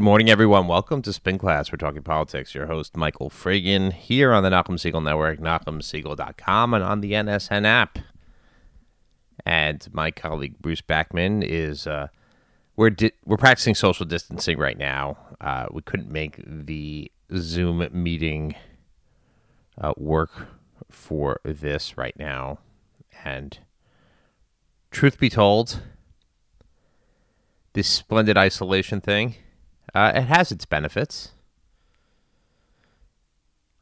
Good 0.00 0.04
morning, 0.04 0.30
everyone. 0.30 0.66
Welcome 0.66 1.02
to 1.02 1.12
Spin 1.12 1.36
Class. 1.36 1.70
We're 1.70 1.76
talking 1.76 2.02
politics. 2.02 2.54
Your 2.54 2.64
host, 2.64 2.96
Michael 2.96 3.28
Fragin, 3.28 3.92
here 3.92 4.32
on 4.32 4.42
the 4.42 4.48
Nachum 4.48 4.78
Segal 4.78 5.04
Network, 5.04 5.40
NachumSegal.com, 5.40 6.72
and 6.72 6.82
on 6.82 7.02
the 7.02 7.12
NSN 7.12 7.66
app. 7.66 7.98
And 9.44 9.86
my 9.92 10.10
colleague 10.10 10.54
Bruce 10.58 10.80
Backman 10.80 11.44
is 11.46 11.86
uh, 11.86 12.08
we're 12.76 12.88
di- 12.88 13.12
we're 13.26 13.36
practicing 13.36 13.74
social 13.74 14.06
distancing 14.06 14.56
right 14.56 14.78
now. 14.78 15.18
Uh, 15.38 15.66
we 15.70 15.82
couldn't 15.82 16.10
make 16.10 16.40
the 16.46 17.12
Zoom 17.36 17.86
meeting 17.92 18.54
uh, 19.78 19.92
work 19.98 20.48
for 20.90 21.42
this 21.44 21.98
right 21.98 22.18
now, 22.18 22.58
and 23.22 23.58
truth 24.90 25.18
be 25.18 25.28
told, 25.28 25.82
this 27.74 27.86
splendid 27.86 28.38
isolation 28.38 29.02
thing 29.02 29.34
uh, 29.94 30.12
it 30.14 30.22
has 30.22 30.52
its 30.52 30.64
benefits. 30.64 31.32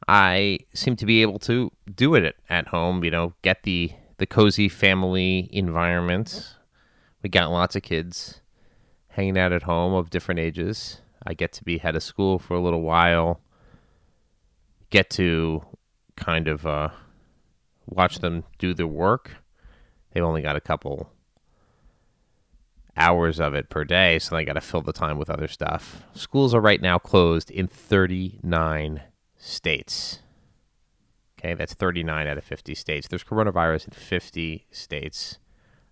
I 0.07 0.59
seem 0.73 0.95
to 0.95 1.05
be 1.05 1.21
able 1.21 1.39
to 1.39 1.71
do 1.93 2.15
it 2.15 2.35
at 2.49 2.67
home, 2.67 3.03
you 3.03 3.11
know, 3.11 3.33
get 3.41 3.63
the 3.63 3.91
the 4.17 4.25
cozy 4.25 4.67
family 4.67 5.49
environment. 5.51 6.55
We 7.23 7.29
got 7.29 7.51
lots 7.51 7.75
of 7.75 7.83
kids 7.83 8.41
hanging 9.09 9.37
out 9.37 9.53
at 9.53 9.63
home 9.63 9.93
of 9.93 10.09
different 10.09 10.39
ages. 10.39 11.01
I 11.25 11.33
get 11.33 11.53
to 11.53 11.63
be 11.63 11.77
head 11.77 11.95
of 11.95 12.03
school 12.03 12.39
for 12.39 12.55
a 12.55 12.61
little 12.61 12.81
while. 12.81 13.41
Get 14.89 15.09
to 15.11 15.63
kind 16.15 16.47
of 16.47 16.65
uh, 16.65 16.89
watch 17.85 18.19
them 18.19 18.43
do 18.57 18.73
their 18.73 18.87
work. 18.87 19.35
They've 20.11 20.23
only 20.23 20.41
got 20.41 20.55
a 20.55 20.61
couple 20.61 21.11
hours 22.99 23.39
of 23.39 23.53
it 23.53 23.69
per 23.69 23.83
day, 23.83 24.19
so 24.19 24.35
they 24.35 24.45
got 24.45 24.53
to 24.53 24.61
fill 24.61 24.81
the 24.81 24.93
time 24.93 25.17
with 25.17 25.29
other 25.29 25.47
stuff. 25.47 26.03
Schools 26.13 26.53
are 26.53 26.61
right 26.61 26.81
now 26.81 26.99
closed 26.99 27.49
in 27.49 27.67
39 27.67 29.01
states. 29.37 30.19
Okay, 31.39 31.53
that's 31.53 31.73
39 31.73 32.27
out 32.27 32.37
of 32.37 32.43
50 32.43 32.75
states. 32.75 33.07
There's 33.07 33.23
coronavirus 33.23 33.87
in 33.87 33.93
50 33.93 34.67
states 34.71 35.39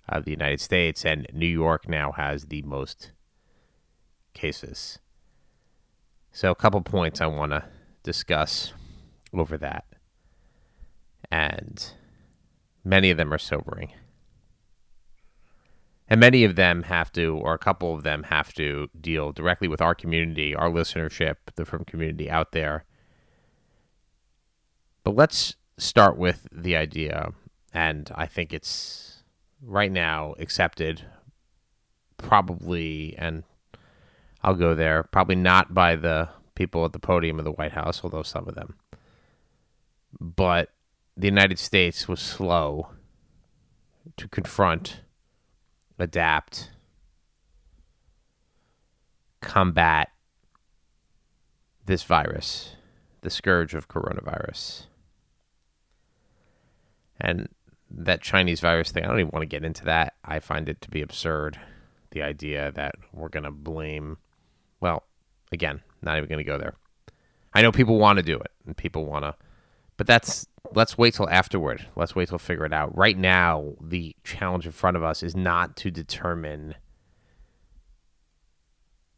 of 0.08 0.26
the 0.26 0.32
United 0.32 0.60
States, 0.60 1.06
and 1.06 1.26
New 1.34 1.48
York 1.48 1.88
now 1.88 2.12
has 2.12 2.46
the 2.46 2.62
most 2.64 3.12
cases. 4.34 5.00
So, 6.32 6.52
a 6.52 6.56
couple 6.56 6.82
points 6.82 7.22
I 7.22 7.28
want 7.28 7.52
to 7.54 7.64
discuss 8.04 8.74
over 9.34 9.58
that. 9.58 9.86
And 11.32 11.84
many 12.84 13.10
of 13.10 13.18
them 13.18 13.34
are 13.34 13.40
sobering 13.40 13.92
and 16.10 16.20
many 16.20 16.44
of 16.44 16.56
them 16.56 16.84
have 16.84 17.12
to, 17.14 17.38
or 17.38 17.54
a 17.54 17.60
couple 17.60 17.94
of 17.94 18.04
them 18.04 18.24
have 18.24 18.54
to 18.54 18.90
deal 19.00 19.32
directly 19.32 19.68
with 19.68 19.82
our 19.82 19.94
community, 19.94 20.56
our 20.56 20.70
listenership, 20.70 21.36
the 21.56 21.66
firm 21.66 21.84
community 21.86 22.30
out 22.30 22.52
there. 22.52 22.86
But 25.04 25.16
let's 25.16 25.56
start 25.78 26.18
with 26.18 26.48
the 26.52 26.76
idea, 26.76 27.32
and 27.74 28.10
I 28.16 28.26
think 28.26 28.54
it's 28.54 29.24
right 29.62 29.92
now 29.92 30.36
accepted, 30.40 31.06
probably, 32.18 33.16
and 33.18 33.44
I'll 34.44 34.56
go 34.56 34.76
there, 34.76 35.04
probably 35.04 35.36
not 35.36 35.74
by 35.74 35.96
the 35.96 36.30
people 36.56 36.86
at 36.86 36.94
the 36.94 37.00
podium 37.00 37.38
of 37.40 37.46
the 37.46 37.52
White 37.52 37.74
House, 37.74 38.02
although 38.04 38.24
some 38.24 38.48
of 38.48 38.56
them, 38.56 38.76
but 40.20 40.72
the 41.16 41.28
United 41.28 41.60
States 41.60 42.08
was 42.08 42.20
slow 42.20 42.90
to 44.16 44.28
confront 44.28 45.02
adapt, 46.00 46.72
combat 49.42 50.10
this 51.86 52.04
virus, 52.04 52.76
the 53.22 53.30
scourge 53.30 53.74
of 53.74 53.88
coronavirus. 53.88 54.86
And 57.20 57.50
that 57.90 58.22
Chinese 58.22 58.60
virus 58.60 58.92
thing, 58.92 59.04
I 59.04 59.08
don't 59.08 59.20
even 59.20 59.32
want 59.32 59.44
to 59.44 59.48
get 59.48 59.64
into 59.64 59.86
that. 59.86 60.14
I 60.24 60.40
find 60.40 60.70
it 60.70 60.82
to 60.82 60.90
be 60.90 61.02
absurd. 61.02 61.60
The 62.12 62.22
idea 62.22 62.72
that 62.74 62.96
we're 63.14 63.30
going 63.30 63.44
to 63.44 63.52
blame, 63.52 64.18
well, 64.80 65.04
again, 65.52 65.82
not 66.02 66.18
even 66.18 66.30
going 66.30 66.44
to 66.44 66.44
go 66.44 66.58
there. 66.58 66.76
I 67.54 67.62
know 67.62 67.72
people 67.72 67.98
want 67.98 68.18
to 68.18 68.24
do 68.24 68.36
it 68.36 68.52
and 68.66 68.78
people 68.78 69.06
want 69.06 69.26
to, 69.26 69.36
but 69.98 70.08
that's 70.08 70.48
let's 70.74 70.98
wait 70.98 71.16
till 71.16 71.30
afterward. 71.30 71.88
Let's 71.96 72.16
wait 72.16 72.30
till 72.30 72.38
figure 72.38 72.66
it 72.66 72.74
out. 72.74 72.96
Right 72.96 73.18
now, 73.18 73.74
the 73.82 74.16
challenge 74.24 74.66
in 74.66 74.72
front 74.72 74.98
of 74.98 75.04
us 75.04 75.24
is 75.24 75.36
not 75.36 75.76
to 75.78 75.92
determine 75.92 76.76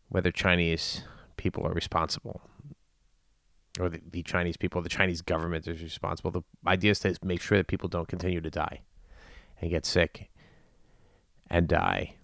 whether 0.10 0.32
Chinese 0.32 1.04
people 1.38 1.66
are 1.66 1.74
responsible 1.74 2.42
or 3.80 3.90
the, 3.90 4.02
the, 4.12 4.24
Chinese 4.24 4.58
people, 4.58 4.82
the 4.82 4.90
Chinese 4.90 5.22
government 5.22 5.68
is 5.68 5.82
responsible. 5.82 6.32
The 6.32 6.44
idea 6.68 6.92
is 6.92 7.00
to 7.00 7.18
make 7.24 7.42
sure 7.42 7.58
that 7.58 7.68
people 7.68 7.88
don't 7.88 8.08
continue 8.08 8.42
to 8.42 8.50
die 8.50 8.82
and 9.62 9.70
get 9.70 9.86
sick 9.86 10.30
and 11.50 11.68
die. 11.68 12.16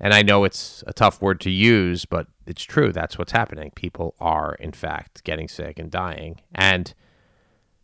And 0.00 0.12
I 0.12 0.22
know 0.22 0.44
it's 0.44 0.84
a 0.86 0.92
tough 0.92 1.22
word 1.22 1.40
to 1.40 1.50
use, 1.50 2.04
but 2.04 2.26
it's 2.46 2.62
true. 2.62 2.92
That's 2.92 3.18
what's 3.18 3.32
happening. 3.32 3.72
People 3.74 4.14
are, 4.20 4.54
in 4.54 4.72
fact, 4.72 5.24
getting 5.24 5.48
sick 5.48 5.78
and 5.78 5.90
dying. 5.90 6.40
And 6.54 6.94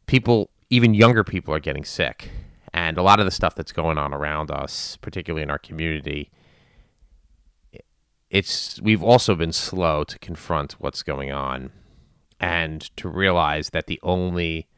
people, 0.07 0.51
even 0.71 0.95
younger 0.95 1.25
people, 1.25 1.53
are 1.55 1.61
getting 1.61 1.85
sick. 1.85 2.31
And 2.73 2.97
a 2.97 3.03
lot 3.03 3.21
of 3.21 3.27
the 3.27 3.31
stuff 3.31 3.55
that's 3.55 3.73
going 3.73 3.99
on 3.99 4.15
around 4.15 4.51
us, 4.51 4.97
particularly 5.01 5.43
in 5.43 5.51
our 5.51 5.59
community, 5.59 6.31
it's 8.31 8.81
we've 8.81 9.03
also 9.03 9.35
been 9.35 9.53
slow 9.53 10.05
to 10.05 10.19
confront 10.19 10.73
what's 10.75 11.03
going 11.03 11.31
on 11.31 11.71
and 12.41 12.81
to 12.97 13.09
realize 13.09 13.71
that 13.71 13.87
the 13.87 14.01
only 14.03 14.69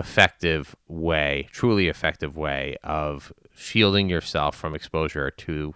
effective 0.00 0.74
way, 0.88 1.48
truly 1.52 1.88
effective 1.88 2.36
way 2.36 2.76
of 2.82 3.32
shielding 3.54 4.08
yourself 4.08 4.56
from 4.56 4.74
exposure 4.74 5.30
to 5.30 5.74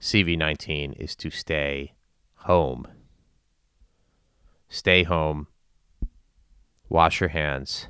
CV19 0.00 0.94
is 0.98 1.14
to 1.14 1.30
stay 1.30 1.92
home. 2.40 2.86
Stay 4.68 5.02
home. 5.02 5.46
Wash 6.88 7.20
your 7.20 7.28
hands. 7.28 7.88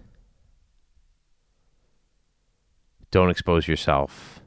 Don't 3.10 3.30
expose 3.30 3.66
yourself. 3.66 4.40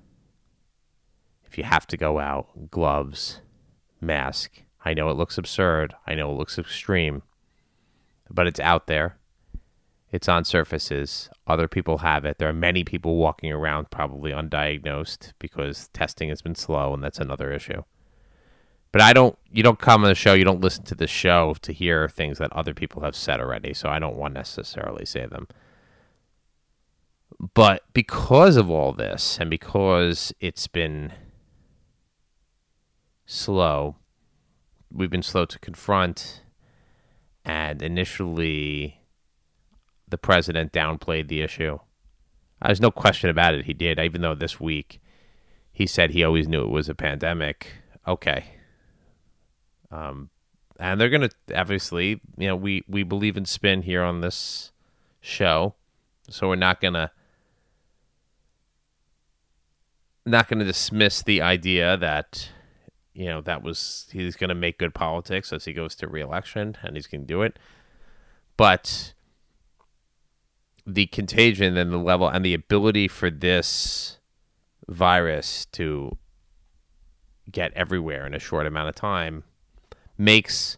If 1.45 1.57
you 1.57 1.63
have 1.63 1.85
to 1.87 1.97
go 1.97 2.19
out, 2.19 2.71
gloves, 2.71 3.41
mask. 4.01 4.63
I 4.85 4.93
know 4.93 5.09
it 5.09 5.17
looks 5.17 5.37
absurd. 5.37 5.93
I 6.07 6.15
know 6.15 6.31
it 6.31 6.37
looks 6.37 6.57
extreme. 6.57 7.23
But 8.29 8.47
it's 8.47 8.59
out 8.59 8.87
there. 8.87 9.17
It's 10.11 10.29
on 10.29 10.45
surfaces. 10.45 11.29
Other 11.47 11.67
people 11.67 11.99
have 11.99 12.25
it. 12.25 12.37
There 12.37 12.49
are 12.49 12.53
many 12.53 12.83
people 12.83 13.17
walking 13.17 13.51
around 13.51 13.89
probably 13.89 14.31
undiagnosed 14.31 15.33
because 15.39 15.87
testing 15.89 16.29
has 16.29 16.41
been 16.41 16.55
slow, 16.55 16.93
and 16.93 17.03
that's 17.03 17.19
another 17.19 17.51
issue. 17.51 17.83
But 18.93 19.01
I 19.01 19.11
don't, 19.11 19.37
you 19.51 19.63
don't 19.63 19.79
come 19.79 20.03
on 20.03 20.09
the 20.09 20.15
show, 20.15 20.35
you 20.35 20.45
don't 20.45 20.61
listen 20.61 20.85
to 20.85 20.95
the 20.95 21.07
show 21.07 21.55
to 21.63 21.73
hear 21.73 22.07
things 22.07 22.37
that 22.37 22.53
other 22.53 22.75
people 22.75 23.01
have 23.01 23.15
said 23.15 23.41
already. 23.41 23.73
So 23.73 23.89
I 23.89 23.97
don't 23.97 24.15
want 24.15 24.35
to 24.35 24.39
necessarily 24.39 25.03
say 25.03 25.25
them. 25.25 25.47
But 27.55 27.83
because 27.91 28.55
of 28.55 28.69
all 28.69 28.93
this, 28.93 29.39
and 29.41 29.49
because 29.49 30.31
it's 30.39 30.67
been 30.67 31.11
slow, 33.25 33.95
we've 34.91 35.09
been 35.09 35.23
slow 35.23 35.45
to 35.45 35.57
confront, 35.57 36.43
and 37.43 37.81
initially 37.81 39.01
the 40.07 40.19
president 40.19 40.71
downplayed 40.71 41.29
the 41.29 41.41
issue. 41.41 41.79
There's 42.63 42.79
no 42.79 42.91
question 42.91 43.31
about 43.31 43.55
it. 43.55 43.65
He 43.65 43.73
did, 43.73 43.97
even 43.99 44.21
though 44.21 44.35
this 44.35 44.59
week 44.59 45.01
he 45.71 45.87
said 45.87 46.11
he 46.11 46.23
always 46.23 46.47
knew 46.47 46.61
it 46.61 46.69
was 46.69 46.87
a 46.87 46.95
pandemic. 46.95 47.71
Okay. 48.07 48.45
Um, 49.93 50.29
and 50.79 50.99
they're 50.99 51.09
going 51.09 51.29
to 51.29 51.59
obviously, 51.59 52.19
you 52.37 52.47
know, 52.47 52.55
we, 52.55 52.83
we 52.87 53.03
believe 53.03 53.37
in 53.37 53.45
spin 53.45 53.83
here 53.83 54.01
on 54.01 54.21
this 54.21 54.71
show. 55.21 55.75
So 56.29 56.49
we're 56.49 56.55
not 56.55 56.81
going 56.81 56.95
to 56.95 57.11
not 60.25 60.47
going 60.47 60.59
to 60.59 60.65
dismiss 60.65 61.21
the 61.21 61.41
idea 61.41 61.97
that 61.97 62.49
you 63.13 63.25
know 63.25 63.41
that 63.41 63.61
was 63.61 64.07
he's 64.11 64.35
going 64.37 64.47
to 64.47 64.55
make 64.55 64.79
good 64.79 64.93
politics 64.93 65.51
as 65.51 65.65
he 65.65 65.73
goes 65.73 65.95
to 65.95 66.07
reelection 66.07 66.77
and 66.81 66.95
he's 66.95 67.07
going 67.07 67.21
to 67.21 67.27
do 67.27 67.41
it 67.41 67.59
but 68.55 69.13
the 70.87 71.05
contagion 71.07 71.75
and 71.77 71.91
the 71.91 71.97
level 71.97 72.27
and 72.27 72.43
the 72.43 72.53
ability 72.53 73.07
for 73.07 73.29
this 73.29 74.17
virus 74.87 75.65
to 75.65 76.17
get 77.51 77.73
everywhere 77.73 78.25
in 78.25 78.33
a 78.33 78.39
short 78.39 78.65
amount 78.65 78.87
of 78.87 78.95
time 78.95 79.43
makes 80.17 80.77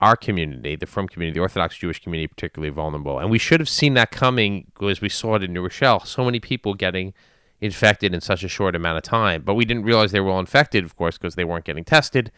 our 0.00 0.16
community, 0.16 0.76
the 0.76 0.86
Frum 0.86 1.08
community, 1.08 1.34
the 1.38 1.42
Orthodox 1.42 1.76
Jewish 1.76 2.02
community, 2.02 2.26
particularly 2.26 2.70
vulnerable. 2.70 3.18
And 3.18 3.30
we 3.30 3.38
should 3.38 3.60
have 3.60 3.68
seen 3.68 3.94
that 3.94 4.10
coming 4.10 4.70
as 4.82 5.00
we 5.00 5.08
saw 5.08 5.36
it 5.36 5.42
in 5.42 5.52
New 5.52 5.62
Rochelle. 5.62 6.00
So 6.00 6.24
many 6.24 6.40
people 6.40 6.74
getting 6.74 7.14
infected 7.60 8.12
in 8.12 8.20
such 8.20 8.44
a 8.44 8.48
short 8.48 8.76
amount 8.76 8.98
of 8.98 9.02
time. 9.02 9.42
But 9.42 9.54
we 9.54 9.64
didn't 9.64 9.84
realize 9.84 10.12
they 10.12 10.20
were 10.20 10.30
all 10.30 10.40
infected, 10.40 10.84
of 10.84 10.96
course, 10.96 11.16
because 11.16 11.34
they 11.34 11.44
weren't 11.44 11.64
getting 11.64 11.84
tested. 11.84 12.30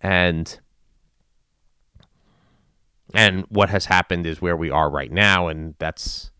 And 0.00 0.60
and 3.12 3.44
what 3.48 3.70
has 3.70 3.86
happened 3.86 4.24
is 4.26 4.40
where 4.40 4.56
we 4.56 4.70
are 4.70 4.88
right 4.88 5.10
now, 5.10 5.48
and 5.48 5.74
that's 5.78 6.30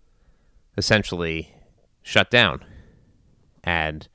essentially 0.79 1.53
shut 2.03 2.31
down. 2.31 2.65
And 3.65 4.07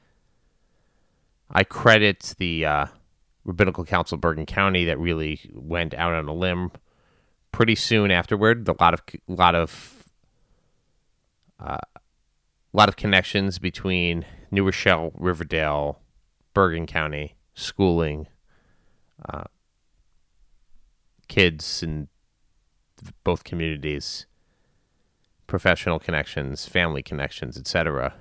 I 1.52 1.66
credit 1.66 2.36
the 2.38 2.66
uh, 2.66 2.86
Rabbinical 3.46 3.86
Council 3.86 4.16
of 4.16 4.22
Bergen 4.22 4.46
County 4.46 4.86
that 4.86 5.00
really 5.00 5.40
went 5.54 5.94
out 5.94 6.14
on 6.14 6.28
a 6.28 6.34
limb 6.34 6.72
pretty 7.52 7.76
soon 7.76 8.12
afterward. 8.12 8.68
A 8.68 8.76
lot 8.82 8.94
of 8.94 9.02
a 9.30 9.34
lot 9.34 9.56
of 9.56 10.04
uh, 11.60 11.78
a 11.78 12.78
lot 12.78 12.90
of 12.90 12.98
connections 12.98 13.60
between 13.60 14.26
New 14.52 14.66
Rochelle, 14.66 15.12
Riverdale, 15.16 16.02
Bergen 16.54 16.86
County, 16.86 17.36
schooling, 17.54 18.28
uh, 19.30 19.46
kids 21.28 21.84
in 21.84 22.08
both 23.24 23.44
communities, 23.44 24.26
professional 25.48 26.00
connections, 26.00 26.68
family 26.68 27.04
connections, 27.04 27.58
etc. 27.58 28.14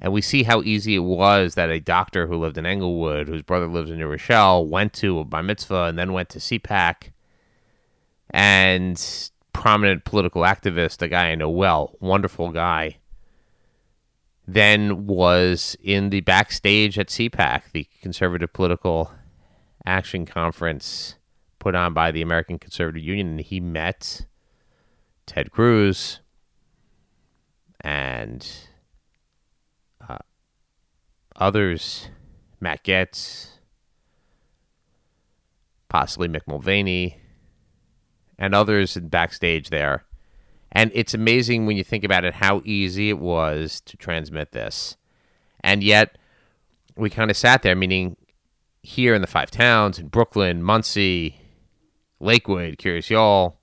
And 0.00 0.12
we 0.12 0.22
see 0.22 0.44
how 0.44 0.62
easy 0.62 0.94
it 0.94 1.00
was 1.00 1.54
that 1.54 1.70
a 1.70 1.78
doctor 1.78 2.26
who 2.26 2.36
lived 2.36 2.56
in 2.56 2.64
Englewood, 2.64 3.28
whose 3.28 3.42
brother 3.42 3.66
lives 3.66 3.90
in 3.90 3.98
New 3.98 4.06
Rochelle, 4.06 4.66
went 4.66 4.94
to 4.94 5.18
a 5.18 5.24
bar 5.24 5.42
mitzvah 5.42 5.84
and 5.84 5.98
then 5.98 6.14
went 6.14 6.30
to 6.30 6.38
CPAC. 6.38 7.10
And 8.30 9.30
prominent 9.52 10.04
political 10.04 10.42
activist, 10.42 11.02
a 11.02 11.08
guy 11.08 11.28
I 11.28 11.34
know 11.34 11.50
well, 11.50 11.96
wonderful 12.00 12.50
guy, 12.50 12.96
then 14.48 15.06
was 15.06 15.76
in 15.82 16.10
the 16.10 16.20
backstage 16.20 16.98
at 16.98 17.08
CPAC, 17.08 17.72
the 17.72 17.86
Conservative 18.00 18.52
Political 18.52 19.12
Action 19.84 20.24
Conference 20.24 21.16
put 21.58 21.74
on 21.74 21.92
by 21.92 22.10
the 22.10 22.22
American 22.22 22.58
Conservative 22.58 23.02
Union. 23.02 23.28
And 23.32 23.40
he 23.40 23.60
met 23.60 24.24
Ted 25.26 25.50
Cruz 25.52 26.20
and 27.80 28.48
others, 31.40 32.08
Matt 32.60 32.84
Gaetz, 32.84 33.48
possibly 35.88 36.28
Mick 36.28 36.42
Mulvaney, 36.46 37.18
and 38.38 38.54
others 38.54 38.96
backstage 38.96 39.70
there. 39.70 40.04
And 40.70 40.92
it's 40.94 41.14
amazing 41.14 41.66
when 41.66 41.76
you 41.76 41.82
think 41.82 42.04
about 42.04 42.24
it 42.24 42.34
how 42.34 42.62
easy 42.64 43.08
it 43.08 43.18
was 43.18 43.80
to 43.86 43.96
transmit 43.96 44.52
this. 44.52 44.96
And 45.62 45.82
yet, 45.82 46.16
we 46.96 47.10
kind 47.10 47.30
of 47.30 47.36
sat 47.36 47.62
there, 47.62 47.74
meaning 47.74 48.16
here 48.82 49.14
in 49.14 49.20
the 49.20 49.26
five 49.26 49.50
towns, 49.50 49.98
in 49.98 50.08
Brooklyn, 50.08 50.62
Monsey, 50.62 51.40
Lakewood, 52.20 52.78
Kiryas 52.78 53.06
Joel, 53.06 53.58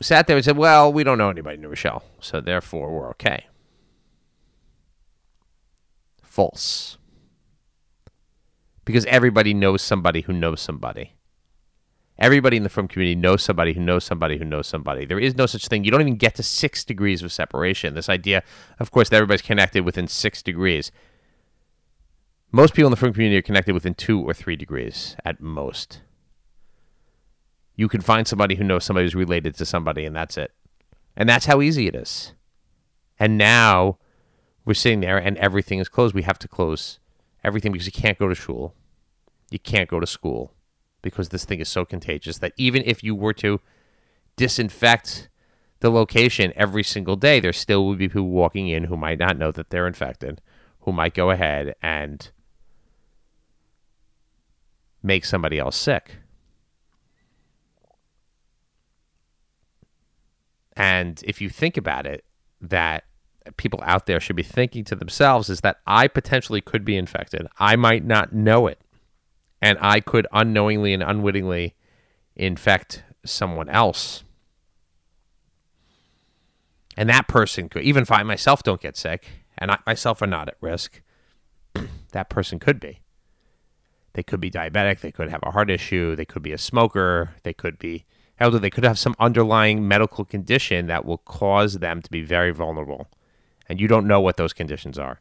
sat 0.00 0.26
there 0.26 0.36
and 0.36 0.44
said, 0.44 0.56
well, 0.56 0.92
we 0.92 1.04
don't 1.04 1.18
know 1.18 1.30
anybody 1.30 1.54
in 1.54 1.62
New 1.62 1.68
Rochelle, 1.68 2.02
so 2.20 2.40
therefore 2.40 2.90
we're 2.90 3.10
okay 3.10 3.46
false. 6.30 6.96
Because 8.84 9.04
everybody 9.06 9.52
knows 9.52 9.82
somebody 9.82 10.22
who 10.22 10.32
knows 10.32 10.60
somebody. 10.60 11.14
Everybody 12.18 12.56
in 12.56 12.62
the 12.62 12.68
frum 12.68 12.86
community 12.86 13.18
knows 13.18 13.42
somebody 13.42 13.72
who 13.72 13.80
knows 13.80 14.04
somebody 14.04 14.38
who 14.38 14.44
knows 14.44 14.66
somebody. 14.66 15.04
There 15.04 15.18
is 15.18 15.36
no 15.36 15.46
such 15.46 15.66
thing. 15.66 15.84
You 15.84 15.90
don't 15.90 16.02
even 16.02 16.16
get 16.16 16.36
to 16.36 16.42
six 16.42 16.84
degrees 16.84 17.22
of 17.22 17.32
separation. 17.32 17.94
This 17.94 18.08
idea, 18.08 18.42
of 18.78 18.90
course, 18.90 19.08
that 19.08 19.16
everybody's 19.16 19.42
connected 19.42 19.84
within 19.84 20.06
six 20.06 20.42
degrees. 20.42 20.92
Most 22.52 22.74
people 22.74 22.88
in 22.88 22.90
the 22.90 22.96
frum 22.96 23.12
community 23.12 23.38
are 23.38 23.42
connected 23.42 23.74
within 23.74 23.94
two 23.94 24.20
or 24.20 24.34
three 24.34 24.56
degrees 24.56 25.16
at 25.24 25.40
most. 25.40 26.02
You 27.74 27.88
can 27.88 28.02
find 28.02 28.28
somebody 28.28 28.54
who 28.54 28.64
knows 28.64 28.84
somebody 28.84 29.06
who's 29.06 29.14
related 29.14 29.54
to 29.56 29.64
somebody, 29.64 30.04
and 30.04 30.14
that's 30.14 30.36
it. 30.36 30.52
And 31.16 31.28
that's 31.28 31.46
how 31.46 31.60
easy 31.60 31.86
it 31.86 31.94
is. 31.94 32.34
And 33.18 33.38
now 33.38 33.98
we're 34.64 34.74
sitting 34.74 35.00
there 35.00 35.18
and 35.18 35.36
everything 35.38 35.78
is 35.78 35.88
closed. 35.88 36.14
We 36.14 36.22
have 36.22 36.38
to 36.40 36.48
close 36.48 36.98
everything 37.42 37.72
because 37.72 37.86
you 37.86 37.92
can't 37.92 38.18
go 38.18 38.28
to 38.28 38.34
school. 38.34 38.74
You 39.50 39.58
can't 39.58 39.88
go 39.88 40.00
to 40.00 40.06
school 40.06 40.54
because 41.02 41.30
this 41.30 41.44
thing 41.44 41.60
is 41.60 41.68
so 41.68 41.84
contagious 41.84 42.38
that 42.38 42.52
even 42.56 42.82
if 42.84 43.02
you 43.02 43.14
were 43.14 43.32
to 43.34 43.60
disinfect 44.36 45.28
the 45.80 45.90
location 45.90 46.52
every 46.56 46.82
single 46.82 47.16
day, 47.16 47.40
there 47.40 47.52
still 47.52 47.86
would 47.86 47.98
be 47.98 48.08
people 48.08 48.28
walking 48.28 48.68
in 48.68 48.84
who 48.84 48.96
might 48.96 49.18
not 49.18 49.38
know 49.38 49.50
that 49.50 49.70
they're 49.70 49.86
infected, 49.86 50.40
who 50.80 50.92
might 50.92 51.14
go 51.14 51.30
ahead 51.30 51.74
and 51.82 52.30
make 55.02 55.24
somebody 55.24 55.58
else 55.58 55.76
sick. 55.76 56.18
And 60.76 61.22
if 61.26 61.40
you 61.40 61.48
think 61.50 61.76
about 61.76 62.06
it, 62.06 62.24
that 62.60 63.04
people 63.56 63.80
out 63.82 64.06
there 64.06 64.20
should 64.20 64.36
be 64.36 64.42
thinking 64.42 64.84
to 64.84 64.94
themselves 64.94 65.48
is 65.48 65.60
that 65.60 65.80
I 65.86 66.08
potentially 66.08 66.60
could 66.60 66.84
be 66.84 66.96
infected. 66.96 67.46
I 67.58 67.76
might 67.76 68.04
not 68.04 68.32
know 68.32 68.66
it. 68.66 68.80
And 69.62 69.78
I 69.80 70.00
could 70.00 70.26
unknowingly 70.32 70.94
and 70.94 71.02
unwittingly 71.02 71.74
infect 72.34 73.02
someone 73.24 73.68
else. 73.68 74.24
And 76.96 77.08
that 77.08 77.28
person 77.28 77.68
could, 77.68 77.82
even 77.82 78.02
if 78.02 78.10
I 78.10 78.22
myself 78.22 78.62
don't 78.62 78.80
get 78.80 78.96
sick 78.96 79.26
and 79.58 79.70
I 79.70 79.78
myself 79.86 80.22
are 80.22 80.26
not 80.26 80.48
at 80.48 80.56
risk, 80.60 81.02
that 82.12 82.30
person 82.30 82.58
could 82.58 82.80
be. 82.80 83.00
They 84.14 84.22
could 84.22 84.40
be 84.40 84.50
diabetic. 84.50 85.00
They 85.00 85.12
could 85.12 85.30
have 85.30 85.42
a 85.42 85.52
heart 85.52 85.70
issue. 85.70 86.16
They 86.16 86.24
could 86.24 86.42
be 86.42 86.52
a 86.52 86.58
smoker. 86.58 87.34
They 87.42 87.52
could 87.52 87.78
be 87.78 88.04
elderly. 88.38 88.62
They 88.62 88.70
could 88.70 88.84
have 88.84 88.98
some 88.98 89.14
underlying 89.18 89.86
medical 89.86 90.24
condition 90.24 90.86
that 90.86 91.04
will 91.04 91.18
cause 91.18 91.78
them 91.78 92.02
to 92.02 92.10
be 92.10 92.22
very 92.22 92.50
vulnerable 92.50 93.08
and 93.70 93.80
you 93.80 93.86
don't 93.86 94.08
know 94.08 94.20
what 94.20 94.36
those 94.36 94.52
conditions 94.52 94.98
are. 94.98 95.20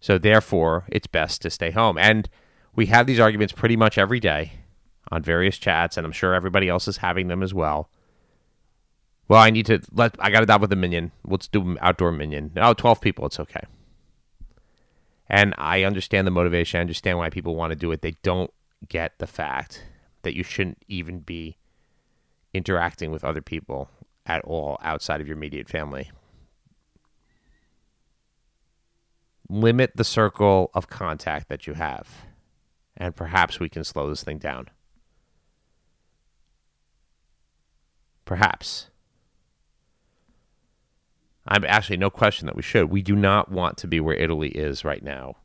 So 0.00 0.18
therefore, 0.18 0.84
it's 0.88 1.06
best 1.06 1.40
to 1.42 1.50
stay 1.50 1.70
home. 1.70 1.96
And 1.96 2.28
we 2.74 2.86
have 2.86 3.06
these 3.06 3.20
arguments 3.20 3.52
pretty 3.52 3.76
much 3.76 3.96
every 3.96 4.18
day 4.18 4.54
on 5.12 5.22
various 5.22 5.56
chats, 5.56 5.96
and 5.96 6.04
I'm 6.04 6.12
sure 6.12 6.34
everybody 6.34 6.68
else 6.68 6.88
is 6.88 6.96
having 6.96 7.28
them 7.28 7.44
as 7.44 7.54
well. 7.54 7.88
Well, 9.28 9.40
I 9.40 9.50
need 9.50 9.66
to 9.66 9.80
let 9.92 10.16
I 10.18 10.30
got 10.30 10.40
to 10.40 10.46
dive 10.46 10.60
with 10.60 10.72
a 10.72 10.76
minyan. 10.76 11.12
Let's 11.24 11.46
do 11.46 11.76
outdoor 11.80 12.10
minyan. 12.10 12.50
Oh, 12.56 12.74
12 12.74 13.00
people, 13.00 13.26
it's 13.26 13.38
okay. 13.38 13.62
And 15.28 15.54
I 15.56 15.84
understand 15.84 16.26
the 16.26 16.32
motivation. 16.32 16.78
I 16.78 16.80
understand 16.80 17.18
why 17.18 17.30
people 17.30 17.54
want 17.54 17.70
to 17.70 17.76
do 17.76 17.92
it. 17.92 18.02
They 18.02 18.16
don't 18.24 18.52
get 18.88 19.18
the 19.18 19.26
fact 19.28 19.84
that 20.22 20.34
you 20.34 20.42
shouldn't 20.42 20.82
even 20.88 21.20
be 21.20 21.58
interacting 22.52 23.12
with 23.12 23.24
other 23.24 23.40
people 23.40 23.88
at 24.26 24.44
all 24.44 24.78
outside 24.82 25.20
of 25.20 25.28
your 25.28 25.36
immediate 25.36 25.68
family. 25.68 26.10
Limit 29.48 29.92
the 29.94 30.04
circle 30.04 30.70
of 30.74 30.88
contact 30.88 31.48
that 31.48 31.66
you 31.66 31.74
have, 31.74 32.08
and 32.96 33.14
perhaps 33.14 33.60
we 33.60 33.68
can 33.68 33.84
slow 33.84 34.08
this 34.08 34.22
thing 34.22 34.38
down. 34.38 34.68
Perhaps. 38.24 38.90
I'm 41.46 41.64
actually 41.64 41.98
no 41.98 42.10
question 42.10 42.46
that 42.46 42.56
we 42.56 42.62
should. 42.62 42.90
We 42.90 43.02
do 43.02 43.14
not 43.14 43.50
want 43.50 43.76
to 43.78 43.86
be 43.86 44.00
where 44.00 44.16
Italy 44.16 44.48
is 44.48 44.84
right 44.84 45.02
now. 45.02 45.36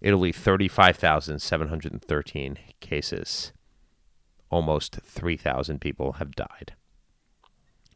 Italy, 0.00 0.32
35,713 0.32 2.58
cases. 2.80 3.52
Almost 4.50 4.96
3,000 5.04 5.80
people 5.80 6.14
have 6.14 6.34
died. 6.34 6.72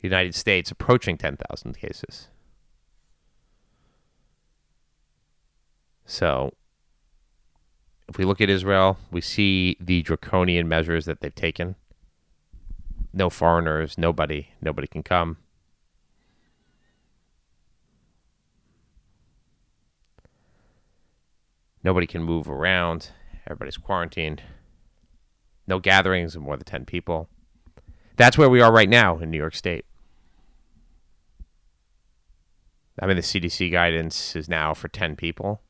United 0.00 0.34
States 0.34 0.70
approaching 0.70 1.16
10,000 1.16 1.76
cases. 1.76 2.28
So 6.06 6.52
if 8.08 8.18
we 8.18 8.24
look 8.24 8.40
at 8.40 8.50
Israel, 8.50 8.98
we 9.10 9.20
see 9.20 9.76
the 9.80 10.02
draconian 10.02 10.68
measures 10.68 11.06
that 11.06 11.20
they've 11.20 11.34
taken. 11.34 11.76
No 13.12 13.30
foreigners, 13.30 13.96
nobody, 13.96 14.48
nobody 14.60 14.86
can 14.86 15.02
come. 15.02 15.38
Nobody 21.82 22.06
can 22.06 22.22
move 22.22 22.48
around. 22.48 23.10
Everybody's 23.46 23.76
quarantined. 23.76 24.42
No 25.66 25.78
gatherings 25.78 26.34
of 26.34 26.42
more 26.42 26.56
than 26.56 26.64
10 26.64 26.86
people. 26.86 27.28
That's 28.16 28.38
where 28.38 28.48
we 28.48 28.60
are 28.60 28.72
right 28.72 28.88
now 28.88 29.18
in 29.18 29.30
New 29.30 29.38
York 29.38 29.54
State. 29.54 29.84
I 33.00 33.06
mean, 33.06 33.16
the 33.16 33.22
CDC 33.22 33.70
guidance 33.72 34.36
is 34.36 34.48
now 34.48 34.72
for 34.72 34.88
10 34.88 35.16
people. 35.16 35.60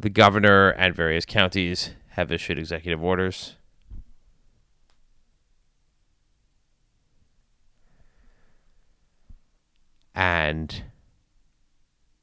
The 0.00 0.10
governor 0.10 0.68
and 0.70 0.94
various 0.94 1.24
counties 1.24 1.90
have 2.10 2.30
issued 2.30 2.56
executive 2.56 3.02
orders. 3.02 3.56
And 10.14 10.84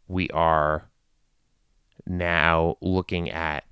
we 0.08 0.30
are 0.30 0.90
now 2.08 2.78
looking 2.80 3.30
at 3.30 3.66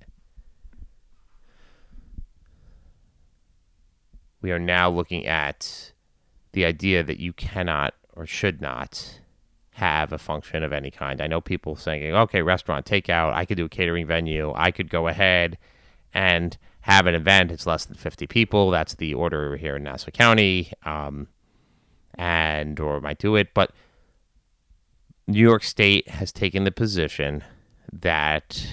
we 4.42 4.52
are 4.52 4.58
now 4.58 4.90
looking 4.90 5.26
at 5.26 5.92
the 6.52 6.66
idea 6.66 7.02
that 7.02 7.20
you 7.20 7.32
cannot 7.32 7.94
or 8.12 8.26
should 8.26 8.60
not 8.60 9.20
have 9.74 10.12
a 10.12 10.18
function 10.18 10.62
of 10.62 10.72
any 10.72 10.90
kind. 10.90 11.20
I 11.20 11.26
know 11.26 11.40
people 11.40 11.76
saying, 11.76 12.14
okay, 12.14 12.42
restaurant, 12.42 12.86
takeout, 12.86 13.34
I 13.34 13.44
could 13.44 13.56
do 13.56 13.66
a 13.66 13.68
catering 13.68 14.06
venue, 14.06 14.52
I 14.54 14.70
could 14.70 14.88
go 14.88 15.08
ahead 15.08 15.58
and 16.12 16.56
have 16.82 17.06
an 17.06 17.14
event. 17.14 17.50
It's 17.50 17.66
less 17.66 17.84
than 17.84 17.96
50 17.96 18.26
people. 18.26 18.70
That's 18.70 18.94
the 18.94 19.14
order 19.14 19.56
here 19.56 19.76
in 19.76 19.82
Nassau 19.82 20.10
County. 20.10 20.72
Um, 20.84 21.28
and, 22.16 22.78
or 22.78 23.00
might 23.00 23.18
do 23.18 23.36
it. 23.36 23.54
But 23.54 23.72
New 25.26 25.40
York 25.40 25.62
State 25.62 26.08
has 26.08 26.32
taken 26.32 26.64
the 26.64 26.70
position 26.70 27.42
that 27.92 28.66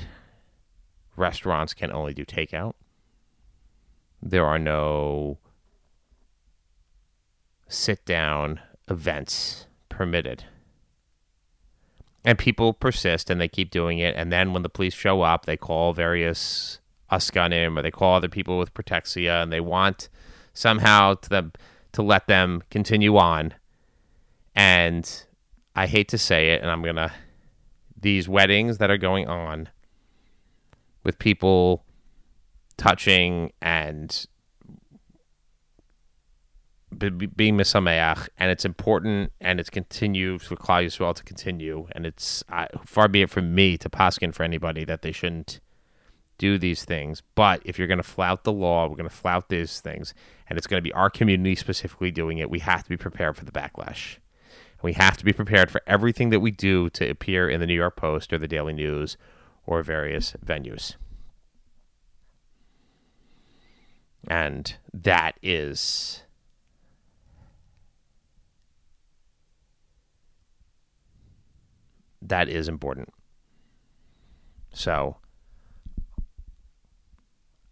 restaurants 1.16 1.74
can 1.74 1.92
only 1.92 2.14
do 2.14 2.26
takeout. 2.26 2.74
There 4.22 4.46
are 4.46 4.60
no 4.60 5.40
sit 7.68 8.06
down 8.06 8.60
events 8.90 9.68
permitted. 9.90 10.44
And 12.24 12.38
people 12.38 12.74
persist 12.74 13.30
and 13.30 13.42
they 13.42 13.48
keep 13.48 13.72
doing 13.72 13.98
it. 13.98 14.16
And 14.16 14.32
then 14.32 14.54
when 14.54 14.62
the 14.62 14.70
police 14.70 14.94
show 14.94 15.22
up, 15.22 15.46
they 15.46 15.58
call 15.58 15.94
various 15.94 16.80
askanim 17.12 17.78
or 17.78 17.82
they 17.82 17.92
call 17.92 18.16
other 18.16 18.30
people 18.30 18.58
with 18.58 18.74
protexia 18.74 19.42
and 19.42 19.52
they 19.52 19.60
want 19.60 20.10
somehow 20.54 21.16
to 21.16 21.30
them 21.30 21.52
to 21.94 22.02
let 22.02 22.28
them 22.28 22.64
continue 22.70 23.18
on. 23.18 23.54
And 24.56 25.26
I 25.76 25.88
hate 25.88 26.10
to 26.10 26.18
say 26.18 26.50
it, 26.52 26.62
and 26.62 26.70
I'm 26.70 26.84
gonna 26.84 27.12
these 28.00 28.28
weddings 28.28 28.78
that 28.80 28.90
are 28.90 28.98
going 28.98 29.28
on 29.28 29.70
with 31.04 31.20
people 31.20 31.84
touching 32.78 33.52
and 33.62 34.26
being 36.98 37.58
misameach, 37.58 38.30
and 38.38 38.52
it's 38.52 38.66
important, 38.66 39.32
and 39.40 39.60
it's 39.60 39.70
continued 39.70 40.42
for 40.42 40.56
Klal 40.56 41.00
well 41.00 41.14
to 41.14 41.24
continue, 41.24 41.88
and 41.94 42.06
it's 42.06 42.44
uh, 42.50 42.68
far 42.86 43.08
be 43.08 43.22
it 43.22 43.30
from 43.30 43.56
me 43.56 43.78
to 43.78 43.90
paskin 43.90 44.34
for 44.34 44.44
anybody 44.44 44.84
that 44.86 45.02
they 45.02 45.12
shouldn't 45.12 45.60
do 46.38 46.58
these 46.58 46.84
things. 46.84 47.22
But 47.36 47.62
if 47.66 47.78
you're 47.78 47.88
going 47.88 47.98
to 47.98 48.04
flout 48.04 48.44
the 48.44 48.52
law, 48.52 48.88
we're 48.88 48.96
going 48.96 49.10
to 49.10 49.16
flout 49.16 49.50
these 49.50 49.80
things, 49.80 50.14
and 50.50 50.58
it's 50.58 50.68
going 50.68 50.80
to 50.80 50.84
be 50.84 50.94
our 50.94 51.10
community 51.10 51.56
specifically 51.56 52.12
doing 52.12 52.40
it. 52.40 52.50
We 52.50 52.60
have 52.60 52.84
to 52.84 52.90
be 52.90 52.98
prepared 52.98 53.38
for 53.38 53.46
the 53.46 53.52
backlash. 53.52 54.18
We 54.82 54.94
have 54.94 55.16
to 55.18 55.26
be 55.26 55.34
prepared 55.34 55.70
for 55.70 55.82
everything 55.86 56.32
that 56.32 56.40
we 56.40 56.52
do 56.52 56.90
to 56.92 57.10
appear 57.10 57.50
in 57.50 57.60
the 57.60 57.68
New 57.68 57.76
York 57.76 57.96
Post 57.96 58.34
or 58.34 58.40
the 58.40 58.48
Daily 58.48 58.74
News 58.74 59.16
or 59.66 59.84
various 59.84 60.34
venues. 60.44 60.96
And 64.28 64.76
that 64.94 65.38
is 65.42 66.24
that 72.32 72.48
is 72.48 72.70
important. 72.70 73.14
So 74.74 75.18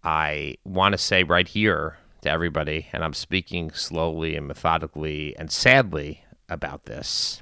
I 0.03 0.55
want 0.65 0.91
to 0.91 0.97
say 0.97 1.23
right 1.23 1.47
here 1.47 1.97
to 2.23 2.29
everybody, 2.29 2.87
and 2.91 3.01
I'm 3.01 3.13
speaking 3.13 3.71
slowly 3.71 4.35
and 4.35 4.45
methodically 4.45 5.33
and 5.37 5.49
sadly 5.49 6.25
about 6.49 6.85
this. 6.85 7.41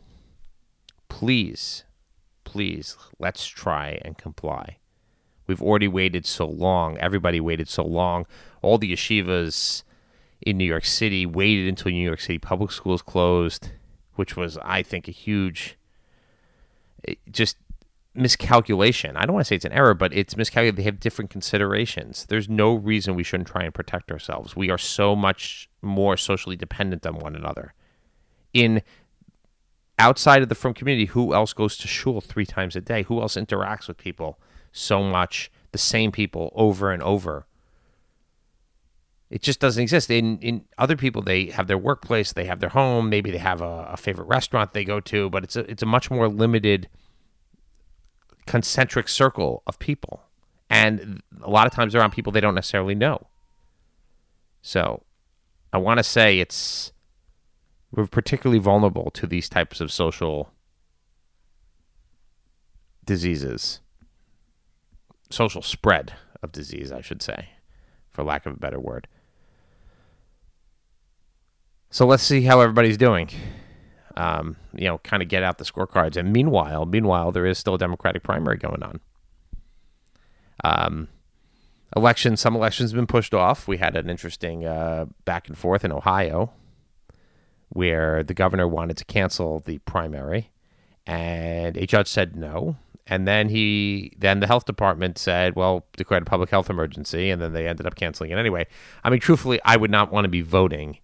Please, 1.10 1.86
please, 2.44 2.96
let's 3.18 3.48
try 3.48 4.00
and 4.06 4.16
comply. 4.16 4.78
We've 5.48 5.62
already 5.62 5.88
waited 5.88 6.28
so 6.28 6.46
long. 6.46 7.00
Everybody 7.00 7.40
waited 7.40 7.68
so 7.68 7.84
long. 7.84 8.28
All 8.62 8.78
the 8.78 8.94
yeshivas 8.94 9.82
in 10.42 10.60
New 10.60 10.66
York 10.66 10.86
City 10.86 11.26
waited 11.26 11.68
until 11.68 11.92
New 11.92 12.06
York 12.06 12.20
City 12.20 12.38
public 12.38 12.72
schools 12.72 13.02
closed, 13.02 13.72
which 14.14 14.36
was, 14.36 14.60
I 14.60 14.84
think, 14.84 15.08
a 15.08 15.12
huge 15.12 15.78
just 17.32 17.58
miscalculation. 18.14 19.16
I 19.16 19.26
don't 19.26 19.34
want 19.34 19.46
to 19.46 19.48
say 19.48 19.56
it's 19.56 19.66
an 19.66 19.72
error, 19.72 19.94
but 19.94 20.14
it's 20.14 20.36
miscalculated. 20.36 20.78
They 20.78 20.84
have 20.84 21.00
different 21.00 21.30
considerations. 21.30 22.26
There's 22.28 22.50
no 22.50 22.74
reason 22.74 23.16
we 23.16 23.24
shouldn't 23.24 23.48
try 23.48 23.64
and 23.64 23.74
protect 23.74 24.12
ourselves. 24.12 24.56
We 24.56 24.70
are 24.70 24.78
so 24.78 25.16
much 25.16 25.70
more 25.82 26.18
socially 26.18 26.56
dependent 26.56 27.06
on 27.06 27.20
one 27.20 27.36
another. 27.36 27.74
In 28.54 28.82
outside 30.00 30.42
of 30.42 30.50
the 30.50 30.56
frum 30.56 30.74
community, 30.74 31.06
who 31.06 31.34
else 31.34 31.54
goes 31.54 31.78
to 31.78 31.88
shul 31.88 32.22
three 32.22 32.46
times 32.46 32.76
a 32.76 32.82
day? 32.82 33.04
Who 33.04 33.22
else 33.22 33.36
interacts 33.36 33.88
with 33.88 33.98
people 33.98 34.40
so 34.72 35.04
much, 35.04 35.52
the 35.72 35.78
same 35.78 36.12
people 36.12 36.52
over 36.56 36.92
and 36.92 37.02
over? 37.04 37.47
It 39.30 39.42
just 39.42 39.60
doesn't 39.60 39.82
exist. 39.82 40.10
In 40.10 40.38
in 40.40 40.66
other 40.78 40.96
people, 40.96 41.22
they 41.22 41.48
have 41.48 41.68
their 41.68 41.78
workplace, 41.78 42.34
they 42.34 42.46
have 42.46 42.60
their 42.60 42.70
home, 42.70 43.10
maybe 43.10 43.30
they 43.32 43.38
have 43.38 43.62
a, 43.62 43.90
a 43.92 43.98
favorite 43.98 44.26
restaurant 44.26 44.74
they 44.74 44.86
go 44.86 45.00
to, 45.02 45.30
but 45.30 45.44
it's 45.44 45.56
a 45.56 45.70
it's 45.70 45.84
a 45.84 45.88
much 45.88 46.10
more 46.10 46.30
limited 46.30 46.90
concentric 48.46 49.10
circle 49.10 49.64
of 49.68 49.78
people. 49.80 50.24
And 50.70 51.22
a 51.42 51.50
lot 51.50 51.68
of 51.68 51.74
times 51.74 51.94
they're 51.94 52.02
around 52.02 52.12
people 52.12 52.32
they 52.32 52.42
don't 52.42 52.56
necessarily 52.56 52.96
know. 52.96 53.28
So 54.62 55.04
I 55.74 55.78
want 55.78 56.00
to 56.00 56.04
say 56.04 56.40
it's 56.40 56.94
we're 57.92 58.08
particularly 58.08 58.60
vulnerable 58.60 59.12
to 59.12 59.28
these 59.28 59.50
types 59.50 59.82
of 59.82 59.92
social 59.92 60.52
diseases. 63.06 63.82
Social 65.30 65.62
spread 65.62 66.14
of 66.42 66.52
disease, 66.52 66.92
I 66.92 67.02
should 67.02 67.22
say, 67.22 67.50
for 68.10 68.24
lack 68.24 68.46
of 68.46 68.54
a 68.54 68.60
better 68.60 68.80
word. 68.80 69.08
So 71.98 72.06
let's 72.06 72.22
see 72.22 72.44
how 72.44 72.62
everybody's 72.62 72.96
doing 72.96 73.28
um, 74.16 74.56
you 74.76 74.86
know, 74.86 75.00
kind 75.00 75.24
of 75.24 75.30
get 75.30 75.42
out 75.42 75.58
the 75.58 75.64
scorecards. 75.64 76.16
And 76.16 76.32
meanwhile, 76.32 76.86
meanwhile, 76.86 77.32
there 77.32 77.48
is 77.48 77.58
still 77.58 77.74
a 77.74 77.80
Democratic 77.80 78.22
primary 78.22 78.58
going 78.58 78.84
on. 78.84 79.00
Um, 80.64 81.08
elections, 81.96 82.40
some 82.40 82.56
elections 82.56 82.92
have 82.92 82.96
been 82.96 83.08
pushed 83.08 83.34
off. 83.34 83.68
We 83.68 83.78
had 83.78 83.96
an 83.96 84.12
interesting 84.12 84.64
uh, 84.64 85.06
back 85.26 85.48
and 85.48 85.58
forth 85.58 85.84
in 85.84 85.92
Ohio 85.92 86.52
where 87.70 88.22
the 88.22 88.36
governor 88.36 88.68
wanted 88.68 88.98
to 88.98 89.06
cancel 89.06 89.62
the 89.62 89.80
primary, 89.80 90.52
and 91.08 91.76
a 91.78 91.88
judge 91.88 92.10
said 92.10 92.36
no. 92.36 92.76
And 93.08 93.28
then 93.28 93.50
he, 93.50 94.14
then 94.20 94.40
the 94.40 94.46
health 94.46 94.66
department 94.66 95.18
said, 95.18 95.56
well, 95.56 95.88
declared 95.98 96.22
a 96.22 96.26
public 96.28 96.52
health 96.52 96.70
emergency, 96.70 97.32
and 97.32 97.42
then 97.42 97.54
they 97.54 97.68
ended 97.68 97.88
up 97.88 97.96
canceling 97.96 98.30
it 98.30 98.38
anyway. 98.38 98.68
I 99.04 99.10
mean, 99.10 99.20
truthfully, 99.20 99.60
I 99.66 99.78
would 99.78 99.90
not 99.90 100.12
want 100.12 100.26
to 100.26 100.30
be 100.30 100.42
voting 100.42 101.00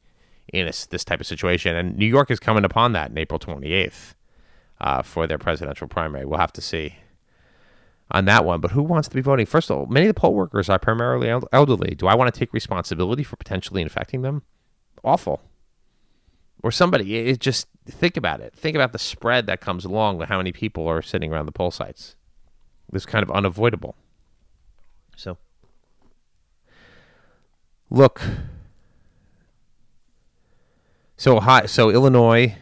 in 0.52 0.68
a, 0.68 0.72
this 0.90 1.04
type 1.04 1.20
of 1.20 1.28
situation. 1.28 1.76
And 1.76 1.98
New 1.98 2.06
York 2.06 2.30
is 2.32 2.40
coming 2.40 2.66
upon 2.66 2.94
that 2.94 3.12
in 3.12 3.18
April 3.18 3.40
28th 3.40 4.16
uh, 4.82 5.02
for 5.02 5.28
their 5.28 5.38
presidential 5.38 5.88
primary. 5.88 6.26
We'll 6.26 6.40
have 6.40 6.54
to 6.54 6.62
see 6.62 6.98
on 8.12 8.26
that 8.26 8.46
one. 8.46 8.62
But 8.62 8.72
who 8.72 8.84
wants 8.84 9.08
to 9.08 9.16
be 9.16 9.22
voting? 9.22 9.46
First 9.46 9.70
of 9.70 9.78
all, 9.78 9.86
many 9.88 10.08
of 10.08 10.14
the 10.14 10.20
poll 10.20 10.34
workers 10.34 10.70
are 10.70 10.80
primarily 10.80 11.30
elderly. 11.52 11.96
Do 11.96 12.08
I 12.08 12.16
want 12.16 12.34
to 12.34 12.38
take 12.38 12.54
responsibility 12.54 13.24
for 13.24 13.36
potentially 13.36 13.82
infecting 13.82 14.22
them? 14.22 14.44
Awful. 15.04 15.42
Or 16.62 16.72
somebody, 16.72 17.18
it 17.18 17.40
just 17.40 17.68
think 17.86 18.16
about 18.16 18.40
it. 18.40 18.56
Think 18.56 18.76
about 18.76 18.94
the 18.94 19.00
spread 19.00 19.48
that 19.48 19.60
comes 19.60 19.84
along 19.84 20.18
with 20.18 20.30
how 20.30 20.38
many 20.38 20.52
people 20.52 20.88
are 20.88 21.02
sitting 21.02 21.34
around 21.34 21.46
the 21.46 21.52
poll 21.52 21.72
sites. 21.72 22.16
It's 22.94 23.06
kind 23.06 23.24
of 23.24 23.32
unavoidable. 23.32 23.96
So, 25.16 25.38
look, 27.90 28.22
so 31.17 31.39
so 31.65 31.89
Illinois 31.89 32.55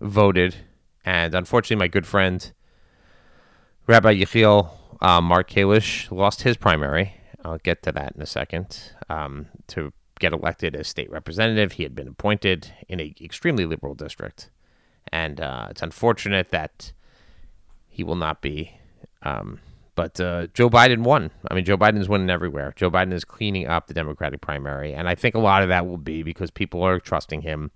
voted, 0.00 0.56
and 1.04 1.34
unfortunately, 1.34 1.82
my 1.82 1.88
good 1.88 2.06
friend 2.06 2.52
Rabbi 3.86 4.14
Yechiel 4.14 4.70
uh, 5.00 5.20
Mark 5.20 5.50
Kalish 5.50 6.10
lost 6.10 6.42
his 6.42 6.56
primary. 6.56 7.14
I'll 7.44 7.58
get 7.58 7.82
to 7.84 7.92
that 7.92 8.12
in 8.14 8.22
a 8.22 8.26
second. 8.26 8.92
Um, 9.08 9.46
to 9.68 9.92
get 10.20 10.32
elected 10.32 10.74
as 10.74 10.88
state 10.88 11.10
representative, 11.10 11.72
he 11.72 11.84
had 11.84 11.94
been 11.94 12.08
appointed 12.08 12.72
in 12.88 13.00
an 13.00 13.14
extremely 13.20 13.64
liberal 13.64 13.94
district, 13.94 14.50
and 15.12 15.40
uh, 15.40 15.68
it's 15.70 15.82
unfortunate 15.82 16.50
that 16.50 16.92
he 17.86 18.04
will 18.04 18.16
not 18.16 18.42
be 18.42 18.78
um, 19.22 19.60
but 19.98 20.20
uh, 20.20 20.46
Joe 20.54 20.70
Biden 20.70 21.02
won. 21.02 21.32
I 21.50 21.54
mean, 21.54 21.64
Joe 21.64 21.76
Biden 21.76 21.98
is 21.98 22.08
winning 22.08 22.30
everywhere. 22.30 22.72
Joe 22.76 22.88
Biden 22.88 23.12
is 23.12 23.24
cleaning 23.24 23.66
up 23.66 23.88
the 23.88 23.94
Democratic 23.94 24.40
primary. 24.40 24.94
And 24.94 25.08
I 25.08 25.16
think 25.16 25.34
a 25.34 25.40
lot 25.40 25.64
of 25.64 25.70
that 25.70 25.88
will 25.88 25.98
be 25.98 26.22
because 26.22 26.52
people 26.52 26.84
are 26.84 27.00
trusting 27.00 27.40
him 27.40 27.72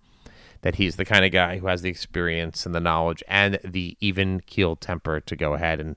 that 0.60 0.76
he's 0.76 0.94
the 0.94 1.04
kind 1.04 1.24
of 1.24 1.32
guy 1.32 1.58
who 1.58 1.66
has 1.66 1.82
the 1.82 1.90
experience 1.90 2.64
and 2.64 2.76
the 2.76 2.80
knowledge 2.80 3.24
and 3.26 3.58
the 3.64 3.96
even 3.98 4.38
keeled 4.38 4.80
temper 4.80 5.18
to 5.18 5.34
go 5.34 5.54
ahead 5.54 5.80
and 5.80 5.96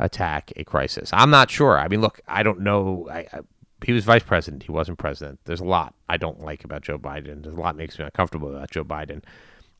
attack 0.00 0.52
a 0.56 0.64
crisis. 0.64 1.08
I'm 1.12 1.30
not 1.30 1.52
sure. 1.52 1.78
I 1.78 1.86
mean, 1.86 2.00
look, 2.00 2.20
I 2.26 2.42
don't 2.42 2.58
know. 2.58 3.06
I, 3.08 3.18
I, 3.32 3.40
he 3.86 3.92
was 3.92 4.04
vice 4.04 4.24
president. 4.24 4.64
He 4.64 4.72
wasn't 4.72 4.98
president. 4.98 5.38
There's 5.44 5.60
a 5.60 5.64
lot 5.64 5.94
I 6.08 6.16
don't 6.16 6.40
like 6.40 6.64
about 6.64 6.82
Joe 6.82 6.98
Biden. 6.98 7.44
There's 7.44 7.54
a 7.54 7.60
lot 7.60 7.76
makes 7.76 7.96
me 7.96 8.04
uncomfortable 8.04 8.52
about 8.52 8.72
Joe 8.72 8.82
Biden. 8.82 9.22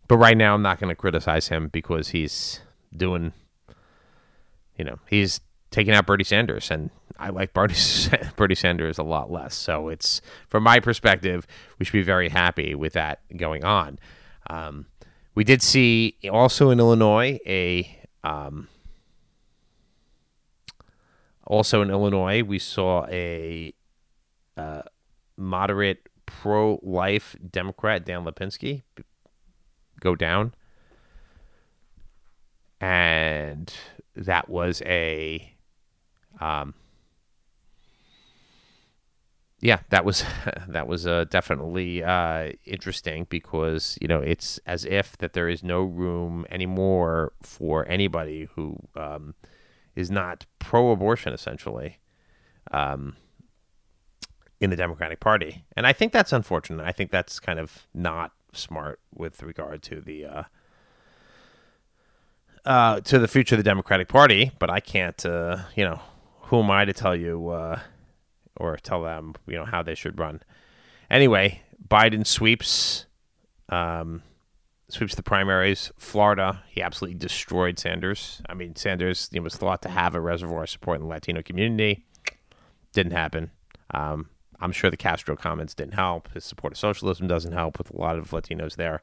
but 0.07 0.19
right 0.19 0.37
now, 0.37 0.55
I'm 0.55 0.63
not 0.63 0.79
going 0.79 0.91
to 0.91 0.95
criticize 0.95 1.49
him 1.49 1.67
because 1.67 2.11
he's 2.11 2.61
doing, 2.97 3.33
you 4.77 4.85
know, 4.85 5.01
he's 5.11 5.41
taking 5.71 5.95
out 5.95 6.07
Bernie 6.07 6.25
Sanders, 6.25 6.71
and 6.71 6.91
I 7.19 7.31
like 7.31 7.53
Bernie, 7.53 7.75
Sanders 8.55 8.99
a 8.99 9.03
lot 9.03 9.31
less. 9.31 9.55
So 9.55 9.89
it's 9.89 10.21
from 10.49 10.63
my 10.63 10.81
perspective, 10.81 11.47
we 11.79 11.85
should 11.85 11.93
be 11.93 12.03
very 12.03 12.29
happy 12.29 12.75
with 12.75 12.95
that 12.95 13.21
going 13.37 13.65
on. 13.65 13.99
Um, 14.49 14.87
we 15.35 15.45
did 15.45 15.63
see 15.63 16.17
also 16.31 16.71
in 16.71 16.79
Illinois 16.79 17.39
a. 17.47 17.97
Um, 18.25 18.69
also 21.49 21.81
in 21.81 21.91
Illinois, 21.91 22.43
we 22.43 22.59
saw 22.59 23.07
a 23.07 23.73
uh, 24.59 24.83
moderate 25.37 26.07
pro-life 26.27 27.35
Democrat 27.51 28.05
Dan 28.05 28.25
Lipinski 28.25 28.83
go 29.99 30.15
down, 30.15 30.55
and 32.81 33.73
that 34.15 34.49
was 34.51 34.83
a, 34.83 35.55
um, 36.41 36.75
yeah, 39.61 39.81
that 39.91 40.05
was 40.05 40.25
that 40.69 40.87
was 40.87 41.07
uh, 41.07 41.25
definitely 41.29 42.03
uh, 42.03 42.53
interesting 42.65 43.27
because 43.29 43.99
you 44.01 44.09
know 44.09 44.21
it's 44.21 44.59
as 44.67 44.85
if 44.85 45.17
that 45.19 45.33
there 45.33 45.49
is 45.49 45.63
no 45.63 45.83
room 45.83 46.47
anymore 46.51 47.33
for 47.43 47.87
anybody 47.89 48.49
who 48.55 48.77
um, 48.95 49.35
is 49.97 50.11
not 50.11 50.47
pro-abortion, 50.59 51.33
essentially. 51.33 51.99
Um, 52.71 53.17
in 54.61 54.71
the 54.71 54.77
Democratic 54.77 55.21
Party, 55.21 55.65
and 55.77 55.87
I 55.87 55.93
think 55.93 56.13
that's 56.13 56.33
unfortunate. 56.33 56.85
I 56.85 56.91
think 56.91 57.13
that's 57.13 57.39
kind 57.39 57.61
of 57.61 57.87
not 57.95 58.33
smart 58.53 58.99
with 59.15 59.43
regard 59.43 59.83
to 59.85 60.01
the 60.01 60.27
uh, 60.27 60.43
uh, 62.65 63.01
to 63.01 63.19
the 63.19 63.29
future 63.29 63.55
of 63.55 63.59
the 63.59 63.65
Democratic 63.65 64.09
Party. 64.09 64.51
But 64.59 64.69
I 64.69 64.81
can't, 64.81 65.25
uh, 65.25 65.59
you 65.77 65.85
know, 65.85 66.01
who 66.49 66.63
am 66.63 66.71
I 66.71 66.85
to 66.85 66.93
tell 66.93 67.15
you 67.15 67.49
uh, 67.49 67.81
or 68.57 68.77
tell 68.77 69.03
them, 69.03 69.35
you 69.47 69.55
know, 69.55 69.65
how 69.65 69.83
they 69.83 69.95
should 69.95 70.19
run? 70.19 70.43
Anyway, 71.11 71.63
Biden 71.89 72.27
sweeps 72.27 73.07
um, 73.69 74.23
sweeps 74.89 75.15
the 75.15 75.23
primaries. 75.23 75.93
Florida, 75.99 76.63
he 76.69 76.83
absolutely 76.83 77.19
destroyed 77.19 77.79
Sanders. 77.79 78.41
I 78.49 78.55
mean, 78.55 78.75
Sanders 78.77 79.29
was 79.41 79.57
thought 79.57 79.83
to 79.83 79.89
have 79.89 80.15
a 80.15 80.21
reservoir 80.21 80.63
of 80.65 80.71
support 80.71 80.97
in 80.97 81.03
the 81.03 81.09
Latino 81.09 81.43
community. 81.43 82.07
Didn't 82.93 83.13
happen. 83.13 83.51
Um, 83.93 84.31
I'm 84.61 84.73
sure 84.73 84.91
the 84.91 84.97
Castro 84.97 85.37
comments 85.37 85.75
didn't 85.75 85.95
help. 85.95 86.33
His 86.33 86.45
support 86.45 86.73
of 86.73 86.79
socialism 86.79 87.29
doesn't 87.29 87.53
help 87.53 87.79
with 87.79 87.91
a 87.91 87.97
lot 87.97 88.19
of 88.19 88.31
Latinos 88.31 88.77
there. 88.77 89.03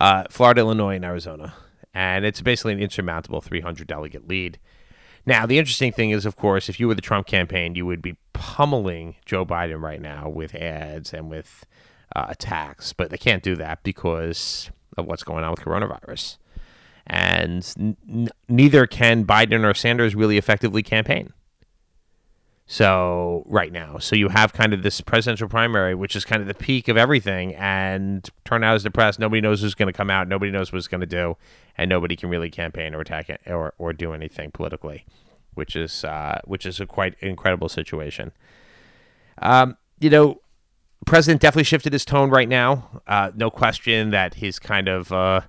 Uh, 0.00 0.24
Florida, 0.28 0.60
Illinois, 0.60 0.96
and 0.96 1.04
Arizona. 1.04 1.54
And 1.94 2.24
it's 2.24 2.42
basically 2.42 2.72
an 2.72 2.80
insurmountable 2.80 3.40
300 3.40 3.86
delegate 3.86 4.26
lead. 4.26 4.58
Now, 5.26 5.46
the 5.46 5.58
interesting 5.58 5.92
thing 5.92 6.10
is, 6.10 6.26
of 6.26 6.36
course, 6.36 6.68
if 6.68 6.78
you 6.78 6.86
were 6.86 6.94
the 6.94 7.00
Trump 7.00 7.26
campaign, 7.26 7.74
you 7.74 7.86
would 7.86 8.02
be 8.02 8.16
pummeling 8.32 9.16
Joe 9.24 9.46
Biden 9.46 9.80
right 9.80 10.00
now 10.00 10.28
with 10.28 10.54
ads 10.54 11.14
and 11.14 11.30
with 11.30 11.64
uh, 12.14 12.26
attacks. 12.28 12.92
But 12.92 13.10
they 13.10 13.16
can't 13.16 13.42
do 13.42 13.56
that 13.56 13.82
because 13.82 14.70
of 14.96 15.06
what's 15.06 15.22
going 15.22 15.44
on 15.44 15.50
with 15.50 15.60
coronavirus. 15.60 16.36
And 17.06 17.96
n- 18.08 18.28
neither 18.48 18.86
can 18.86 19.24
Biden 19.24 19.68
or 19.68 19.74
Sanders 19.74 20.14
really 20.14 20.38
effectively 20.38 20.82
campaign. 20.82 21.32
So 22.66 23.44
right 23.46 23.70
now, 23.70 23.98
so 23.98 24.16
you 24.16 24.28
have 24.30 24.54
kind 24.54 24.72
of 24.72 24.82
this 24.82 25.00
presidential 25.02 25.48
primary, 25.48 25.94
which 25.94 26.16
is 26.16 26.24
kind 26.24 26.40
of 26.40 26.48
the 26.48 26.54
peak 26.54 26.88
of 26.88 26.96
everything, 26.96 27.54
and 27.56 28.28
turnout 28.44 28.76
is 28.76 28.82
depressed. 28.82 29.18
Nobody 29.18 29.42
knows 29.42 29.60
who's 29.60 29.74
going 29.74 29.88
to 29.88 29.92
come 29.92 30.08
out. 30.08 30.28
Nobody 30.28 30.50
knows 30.50 30.72
what's 30.72 30.88
going 30.88 31.02
to 31.02 31.06
do, 31.06 31.36
and 31.76 31.90
nobody 31.90 32.16
can 32.16 32.30
really 32.30 32.48
campaign 32.48 32.94
or 32.94 33.00
attack 33.00 33.28
it 33.28 33.42
or 33.46 33.74
or 33.76 33.92
do 33.92 34.14
anything 34.14 34.50
politically, 34.50 35.04
which 35.52 35.76
is 35.76 36.04
uh, 36.04 36.40
which 36.44 36.64
is 36.64 36.80
a 36.80 36.86
quite 36.86 37.16
incredible 37.20 37.68
situation. 37.68 38.32
Um, 39.42 39.76
you 40.00 40.08
know, 40.08 40.40
president 41.04 41.42
definitely 41.42 41.64
shifted 41.64 41.92
his 41.92 42.06
tone 42.06 42.30
right 42.30 42.48
now. 42.48 43.02
Uh, 43.06 43.30
no 43.34 43.50
question 43.50 44.10
that 44.10 44.34
he's 44.34 44.58
kind 44.58 44.88
of 44.88 45.12
uh, 45.12 45.42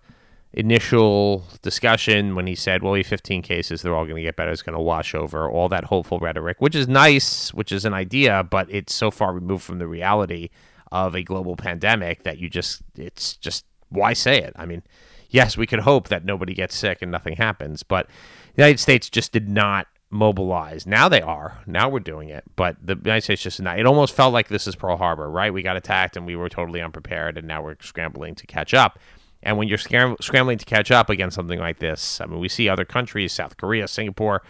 initial 0.55 1.45
discussion 1.61 2.33
when 2.33 2.47
he 2.47 2.55
said, 2.55 2.81
well, 2.81 2.93
we 2.93 2.99
have 2.99 3.07
15 3.07 3.41
cases, 3.41 3.81
they're 3.81 3.93
all 3.93 4.05
going 4.05 4.15
to 4.15 4.21
get 4.21 4.37
better, 4.37 4.51
it's 4.51 4.61
going 4.61 4.75
to 4.75 4.81
wash 4.81 5.13
over 5.13 5.49
all 5.49 5.67
that 5.69 5.83
hopeful 5.83 6.17
rhetoric, 6.19 6.57
which 6.59 6.75
is 6.75 6.87
nice, 6.87 7.53
which 7.53 7.71
is 7.71 7.83
an 7.83 7.93
idea, 7.93 8.43
but 8.49 8.67
it's 8.71 8.93
so 8.93 9.11
far 9.11 9.33
removed 9.33 9.63
from 9.63 9.79
the 9.79 9.87
reality 9.87 10.49
of 10.91 11.13
a 11.13 11.23
global 11.23 11.57
pandemic 11.57 12.23
that 12.23 12.37
you 12.37 12.49
just, 12.49 12.81
it's 12.95 13.35
just, 13.35 13.65
why 13.89 14.13
say 14.13 14.41
it? 14.41 14.53
I 14.55 14.65
mean, 14.65 14.81
yes, 15.29 15.57
we 15.57 15.67
could 15.67 15.81
hope 15.81 16.07
that 16.07 16.23
nobody 16.23 16.53
gets 16.53 16.75
sick 16.75 17.01
and 17.01 17.11
nothing 17.11 17.35
happens, 17.35 17.83
but 17.83 18.07
the 18.55 18.63
United 18.63 18.79
States 18.79 19.09
just 19.09 19.33
did 19.33 19.49
not 19.49 19.87
mobilize. 20.09 20.87
Now 20.87 21.09
they 21.09 21.21
are. 21.21 21.59
Now 21.65 21.89
we're 21.89 21.99
doing 21.99 22.29
it. 22.29 22.45
But 22.55 22.77
the 22.81 22.95
United 22.95 23.23
States 23.23 23.41
just 23.41 23.61
not. 23.61 23.79
It 23.79 23.85
almost 23.85 24.15
felt 24.15 24.31
like 24.31 24.47
this 24.47 24.67
is 24.67 24.75
Pearl 24.75 24.95
Harbor, 24.95 25.29
right? 25.29 25.53
We 25.53 25.61
got 25.61 25.75
attacked 25.75 26.15
and 26.15 26.25
we 26.25 26.37
were 26.37 26.47
totally 26.47 26.81
unprepared, 26.81 27.37
and 27.37 27.47
now 27.47 27.61
we're 27.61 27.75
scrambling 27.81 28.35
to 28.35 28.47
catch 28.47 28.73
up. 28.73 28.97
And 29.45 29.57
when 29.57 29.67
you're 29.67 29.77
scrambling 29.77 30.57
to 30.57 30.65
catch 30.65 30.89
up 30.91 31.09
against 31.09 31.35
something 31.35 31.59
like 31.59 31.77
this, 31.79 32.19
I 32.19 32.25
mean, 32.25 32.39
we 32.39 32.49
see 32.49 32.67
other 32.67 32.83
countries, 32.83 33.31
South 33.31 33.57
Korea, 33.57 33.87
Singapore, 33.87 34.41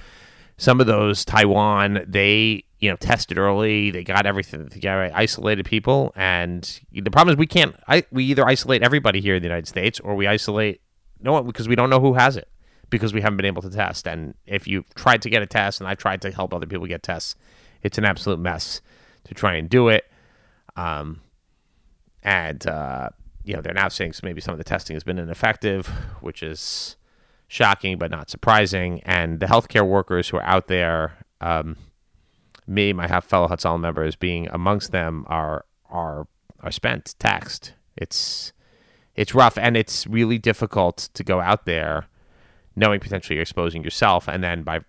some 0.57 0.79
of 0.79 0.87
those, 0.87 1.25
Taiwan, 1.25 2.05
they 2.07 2.63
you 2.79 2.89
know 2.89 2.95
tested 2.95 3.37
early, 3.37 3.91
they 3.91 4.03
got 4.03 4.25
everything 4.25 4.69
together, 4.69 5.11
isolated 5.13 5.65
people, 5.65 6.13
and 6.15 6.79
the 6.93 7.11
problem 7.11 7.33
is 7.33 7.37
we 7.37 7.45
can't. 7.45 7.75
I, 7.87 8.05
we 8.09 8.23
either 8.25 8.47
isolate 8.47 8.81
everybody 8.81 9.19
here 9.19 9.35
in 9.35 9.41
the 9.41 9.47
United 9.47 9.67
States 9.67 9.99
or 9.99 10.15
we 10.15 10.27
isolate 10.27 10.81
no 11.19 11.33
one 11.33 11.45
because 11.45 11.67
we 11.67 11.75
don't 11.75 11.89
know 11.89 11.99
who 11.99 12.13
has 12.13 12.37
it 12.37 12.47
because 12.89 13.13
we 13.13 13.19
haven't 13.19 13.37
been 13.37 13.45
able 13.45 13.61
to 13.63 13.69
test. 13.69 14.07
And 14.07 14.33
if 14.45 14.67
you've 14.67 14.87
tried 14.95 15.21
to 15.23 15.29
get 15.29 15.41
a 15.41 15.45
test, 15.45 15.81
and 15.81 15.89
I've 15.89 15.97
tried 15.97 16.21
to 16.21 16.31
help 16.31 16.53
other 16.53 16.65
people 16.65 16.87
get 16.87 17.03
tests, 17.03 17.35
it's 17.81 17.97
an 17.97 18.05
absolute 18.05 18.39
mess 18.39 18.81
to 19.25 19.33
try 19.33 19.55
and 19.55 19.69
do 19.69 19.89
it. 19.89 20.05
Um, 20.75 21.21
and 22.23 22.65
uh, 22.65 23.09
you 23.45 23.55
know, 23.55 23.61
they're 23.61 23.73
now 23.73 23.87
saying 23.87 24.13
maybe 24.23 24.41
some 24.41 24.53
of 24.53 24.57
the 24.57 24.63
testing 24.63 24.95
has 24.95 25.03
been 25.03 25.19
ineffective, 25.19 25.87
which 26.19 26.41
is 26.41 26.95
shocking 27.47 27.97
but 27.97 28.09
not 28.09 28.29
surprising. 28.29 29.01
And 29.03 29.39
the 29.39 29.45
healthcare 29.45 29.87
workers 29.87 30.29
who 30.29 30.37
are 30.37 30.43
out 30.43 30.67
there, 30.67 31.17
um, 31.41 31.77
me, 32.67 32.91
my 32.91 33.07
fellow 33.21 33.47
Hatzalah 33.47 33.79
members, 33.79 34.15
being 34.15 34.47
amongst 34.49 34.91
them, 34.91 35.25
are 35.27 35.65
are 35.89 36.27
are 36.61 36.71
spent, 36.71 37.15
taxed. 37.19 37.73
It's 37.95 38.51
it's 39.13 39.35
rough, 39.35 39.57
and 39.57 39.77
it's 39.77 40.07
really 40.07 40.39
difficult 40.39 41.09
to 41.13 41.23
go 41.23 41.39
out 41.39 41.65
there, 41.65 42.07
knowing 42.75 42.99
potentially 42.99 43.35
you're 43.35 43.43
exposing 43.43 43.83
yourself, 43.83 44.27
and 44.27 44.43
then 44.43 44.63
by 44.63 44.79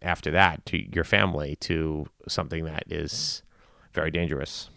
after 0.00 0.30
that 0.30 0.64
to 0.64 0.78
your 0.94 1.04
family 1.04 1.56
to 1.56 2.06
something 2.26 2.64
that 2.64 2.84
is 2.88 3.42
very 3.92 4.10
dangerous 4.10 4.70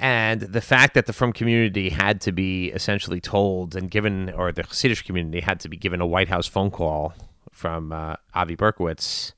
and 0.00 0.40
the 0.40 0.62
fact 0.62 0.94
that 0.94 1.04
the 1.04 1.12
Frum 1.12 1.34
community 1.34 1.90
had 1.90 2.22
to 2.22 2.32
be 2.32 2.68
essentially 2.68 3.20
told 3.20 3.76
and 3.76 3.90
given, 3.90 4.30
or 4.30 4.50
the 4.50 4.62
Hasidic 4.62 5.04
community 5.04 5.40
had 5.40 5.60
to 5.60 5.68
be 5.68 5.76
given 5.76 6.00
a 6.00 6.06
White 6.06 6.28
House 6.28 6.46
phone 6.46 6.70
call 6.70 7.12
from 7.52 7.92
uh, 7.92 8.16
Avi 8.34 8.56
Berkowitz 8.56 9.32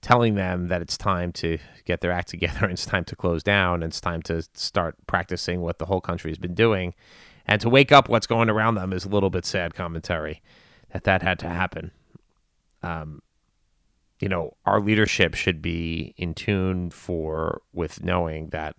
telling 0.00 0.34
them 0.34 0.66
that 0.66 0.82
it's 0.82 0.98
time 0.98 1.30
to 1.30 1.56
get 1.84 2.00
their 2.00 2.10
act 2.10 2.28
together 2.28 2.58
and 2.64 2.72
it's 2.72 2.84
time 2.84 3.04
to 3.04 3.14
close 3.14 3.44
down 3.44 3.74
and 3.74 3.92
it's 3.92 4.00
time 4.00 4.20
to 4.22 4.42
start 4.54 4.96
practicing 5.06 5.60
what 5.60 5.78
the 5.78 5.86
whole 5.86 6.00
country 6.00 6.32
has 6.32 6.38
been 6.38 6.54
doing. 6.54 6.94
And 7.46 7.60
to 7.60 7.68
wake 7.68 7.92
up 7.92 8.08
what's 8.08 8.26
going 8.26 8.50
around 8.50 8.74
them 8.74 8.92
is 8.92 9.04
a 9.04 9.08
little 9.08 9.30
bit 9.30 9.46
sad 9.46 9.72
commentary 9.72 10.42
that 10.92 11.04
that 11.04 11.22
had 11.22 11.38
to 11.38 11.48
happen. 11.48 11.92
Um, 12.82 13.22
you 14.18 14.28
know 14.28 14.56
our 14.64 14.80
leadership 14.80 15.34
should 15.34 15.62
be 15.62 16.14
in 16.16 16.34
tune 16.34 16.90
for 16.90 17.60
with 17.72 18.02
knowing 18.02 18.48
that 18.50 18.76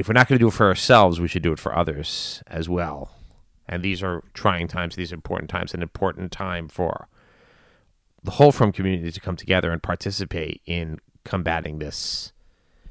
if 0.00 0.08
we're 0.08 0.14
not 0.14 0.26
going 0.26 0.38
to 0.38 0.42
do 0.42 0.48
it 0.48 0.54
for 0.54 0.66
ourselves, 0.66 1.20
we 1.20 1.28
should 1.28 1.42
do 1.42 1.52
it 1.52 1.58
for 1.58 1.76
others 1.76 2.42
as 2.46 2.70
well. 2.70 3.10
And 3.68 3.82
these 3.82 4.02
are 4.02 4.24
trying 4.32 4.66
times, 4.66 4.96
these 4.96 5.12
are 5.12 5.14
important 5.14 5.50
times, 5.50 5.74
an 5.74 5.82
important 5.82 6.32
time 6.32 6.68
for 6.68 7.06
the 8.24 8.32
whole 8.32 8.50
Frum 8.50 8.72
community 8.72 9.12
to 9.12 9.20
come 9.20 9.36
together 9.36 9.70
and 9.70 9.82
participate 9.82 10.62
in 10.64 11.00
combating 11.24 11.80
this 11.80 12.32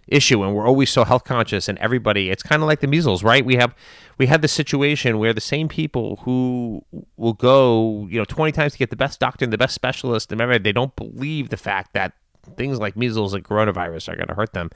issue. 0.07 0.43
And 0.43 0.53
we're 0.53 0.67
always 0.67 0.91
so 0.91 1.03
health 1.03 1.23
conscious 1.23 1.67
and 1.67 1.79
everybody 1.79 2.29
it's 2.29 2.43
kind 2.43 2.61
of 2.61 2.67
like 2.67 2.79
the 2.79 2.87
measles 2.87 3.23
right? 3.23 3.43
We 3.43 3.55
have 3.55 3.75
we 4.19 4.27
had 4.27 4.43
the 4.43 4.47
situation 4.47 5.17
where 5.17 5.33
the 5.33 5.41
same 5.41 5.67
people 5.67 6.17
who 6.17 6.85
will 7.17 7.33
go 7.33 8.07
you 8.09 8.19
know 8.19 8.25
20 8.25 8.51
times 8.51 8.73
to 8.73 8.77
get 8.77 8.91
the 8.91 8.95
best 8.95 9.19
doctor 9.19 9.45
and 9.45 9.53
the 9.53 9.57
best 9.57 9.73
specialist 9.73 10.29
remember 10.31 10.59
they 10.59 10.71
don't 10.71 10.95
believe 10.95 11.49
the 11.49 11.57
fact 11.57 11.93
that 11.93 12.13
things 12.55 12.79
like 12.79 12.95
measles 12.95 13.33
and 13.33 13.43
coronavirus 13.43 14.09
are 14.11 14.15
going 14.15 14.27
to 14.27 14.33
hurt 14.33 14.53
them 14.53 14.69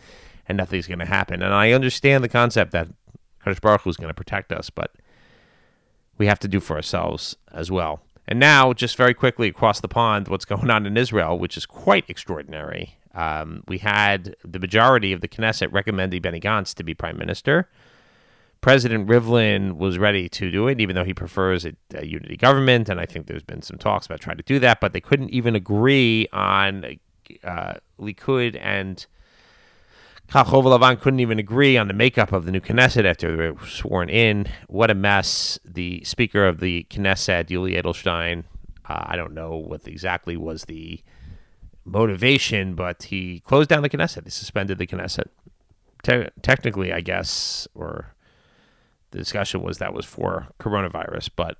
and 0.47 0.57
nothing's 0.57 0.87
going 0.87 0.99
to 0.99 1.05
happen. 1.05 1.41
And 1.41 1.53
I 1.53 1.71
understand 1.71 2.23
the 2.23 2.29
concept 2.29 2.71
that 2.71 2.87
Kadosh 3.43 3.61
Baruch 3.61 3.87
is 3.87 3.97
going 3.97 4.09
to 4.09 4.13
protect 4.13 4.51
us, 4.51 4.69
but 4.69 4.91
we 6.17 6.27
have 6.27 6.39
to 6.39 6.47
do 6.47 6.59
for 6.59 6.75
ourselves 6.75 7.35
as 7.51 7.71
well. 7.71 8.01
And 8.27 8.39
now, 8.39 8.71
just 8.71 8.95
very 8.95 9.13
quickly 9.13 9.49
across 9.49 9.81
the 9.81 9.87
pond, 9.87 10.27
what's 10.29 10.45
going 10.45 10.69
on 10.69 10.85
in 10.85 10.95
Israel, 10.95 11.37
which 11.37 11.57
is 11.57 11.65
quite 11.65 12.09
extraordinary. 12.09 12.97
Um, 13.13 13.63
we 13.67 13.79
had 13.79 14.35
the 14.43 14.59
majority 14.59 15.11
of 15.11 15.21
the 15.21 15.27
Knesset 15.27 15.71
recommending 15.71 16.21
Benny 16.21 16.39
Gantz 16.39 16.73
to 16.75 16.83
be 16.83 16.93
prime 16.93 17.17
minister, 17.17 17.69
President 18.63 19.09
Rivlin 19.09 19.73
was 19.73 19.97
ready 19.97 20.29
to 20.29 20.49
do 20.49 20.69
it, 20.69 20.79
even 20.79 20.95
though 20.95 21.03
he 21.03 21.13
prefers 21.13 21.65
a, 21.65 21.73
a, 21.95 22.05
unity 22.05 22.37
government. 22.37 22.87
And 22.87 22.97
I 22.97 23.05
think 23.05 23.27
there's 23.27 23.43
been 23.43 23.61
some 23.61 23.77
talks 23.77 24.05
about 24.05 24.21
trying 24.21 24.37
to 24.37 24.43
do 24.43 24.57
that, 24.59 24.79
but 24.79 24.93
they 24.93 25.01
couldn't 25.01 25.31
even 25.31 25.53
agree 25.53 26.29
on 26.31 26.97
uh, 27.43 27.73
Likud 27.99 28.57
and 28.61 29.05
Kachol 30.33 30.63
Lavan 30.63 30.99
couldn't 30.99 31.19
even 31.19 31.37
agree 31.37 31.77
on 31.77 31.87
the 31.87 31.93
makeup 31.93 32.31
of 32.31 32.45
the 32.45 32.51
new 32.51 32.59
Knesset 32.59 33.05
after 33.05 33.37
they 33.37 33.51
were 33.51 33.67
sworn 33.67 34.09
in. 34.09 34.47
What 34.65 34.89
a 34.89 34.95
mess. 34.95 35.59
The 35.63 36.03
Speaker 36.05 36.47
of 36.47 36.59
the 36.59 36.87
Knesset, 36.89 37.49
Yuli 37.49 37.79
Edelstein, 37.79 38.45
uh, 38.89 39.03
I 39.05 39.15
don't 39.15 39.35
know 39.35 39.55
what 39.55 39.87
exactly 39.87 40.35
was 40.35 40.65
the 40.65 41.03
motivation, 41.85 42.73
but 42.73 43.03
he 43.03 43.41
closed 43.41 43.69
down 43.69 43.83
the 43.83 43.91
Knesset. 43.91 44.23
He 44.23 44.31
suspended 44.31 44.79
the 44.79 44.87
Knesset. 44.87 45.27
Te- 46.01 46.29
technically, 46.41 46.91
I 46.91 47.01
guess, 47.01 47.67
or 47.75 48.15
the 49.11 49.19
discussion 49.19 49.61
was 49.61 49.77
that 49.77 49.93
was 49.93 50.07
for 50.07 50.47
coronavirus, 50.59 51.29
but 51.35 51.59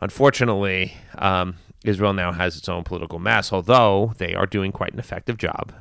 unfortunately, 0.00 0.94
um, 1.18 1.54
Israel 1.84 2.14
now 2.14 2.32
has 2.32 2.56
its 2.56 2.68
own 2.68 2.82
political 2.82 3.20
mess, 3.20 3.52
although 3.52 4.12
they 4.18 4.34
are 4.34 4.46
doing 4.46 4.72
quite 4.72 4.92
an 4.92 4.98
effective 4.98 5.36
job, 5.36 5.72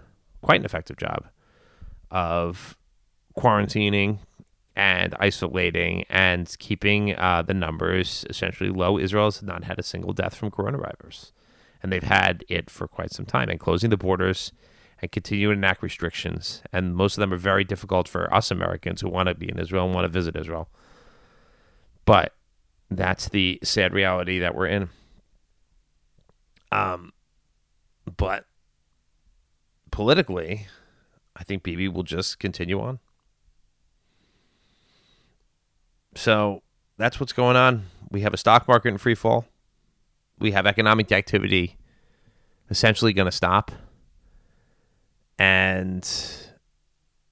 quite 0.44 0.60
an 0.60 0.66
effective 0.66 0.96
job 0.96 1.26
of 2.12 2.78
quarantining 3.38 4.20
and 4.76 5.16
isolating 5.20 6.06
and 6.10 6.56
keeping 6.60 7.16
uh, 7.16 7.42
the 7.42 7.54
numbers 7.54 8.26
essentially 8.30 8.70
low. 8.70 8.98
Israel 8.98 9.26
has 9.26 9.44
not 9.44 9.66
had 9.66 9.80
a 9.80 9.84
single 9.84 10.14
death 10.14 10.36
from 10.36 10.52
coronavirus, 10.52 11.32
and 11.84 11.92
they've 11.92 12.04
had 12.04 12.46
it 12.48 12.70
for 12.70 12.88
quite 12.88 13.12
some 13.12 13.26
time. 13.26 13.50
And 13.50 13.60
closing 13.60 13.90
the 13.90 13.98
borders 13.98 14.54
and 15.02 15.12
continuing 15.12 15.56
to 15.56 15.60
enact 15.60 15.84
restrictions, 15.84 16.62
and 16.72 16.96
most 16.96 17.18
of 17.18 17.22
them 17.22 17.34
are 17.34 17.38
very 17.38 17.64
difficult 17.64 18.08
for 18.08 18.34
us 18.34 18.52
Americans 18.52 19.02
who 19.02 19.10
want 19.10 19.28
to 19.28 19.36
be 19.36 19.50
in 19.50 19.60
Israel 19.60 19.86
and 19.86 19.94
want 19.94 20.06
to 20.06 20.10
visit 20.10 20.36
Israel. 20.36 20.70
But 22.06 22.34
that's 22.90 23.30
the 23.30 23.60
sad 23.64 23.94
reality 23.94 24.40
that 24.40 24.56
we're 24.56 24.68
in. 24.68 24.90
Um, 26.72 27.14
but 28.18 28.46
politically, 29.92 30.68
I 31.40 31.44
think 31.44 31.64
BB 31.64 31.94
will 31.94 32.04
just 32.04 32.38
continue 32.38 32.80
on. 32.82 33.00
So 36.16 36.64
that's 36.98 37.20
what's 37.20 37.34
going 37.34 37.56
on. 37.56 37.86
We 38.12 38.22
have 38.22 38.34
a 38.34 38.38
stock 38.38 38.68
market 38.68 38.90
in 38.90 38.98
free 38.98 39.16
fall. 39.16 39.46
We 40.38 40.52
have 40.52 40.66
economic 40.66 41.12
activity 41.12 41.78
essentially 42.70 43.14
going 43.14 43.26
to 43.26 43.32
stop. 43.32 43.72
And 45.38 46.08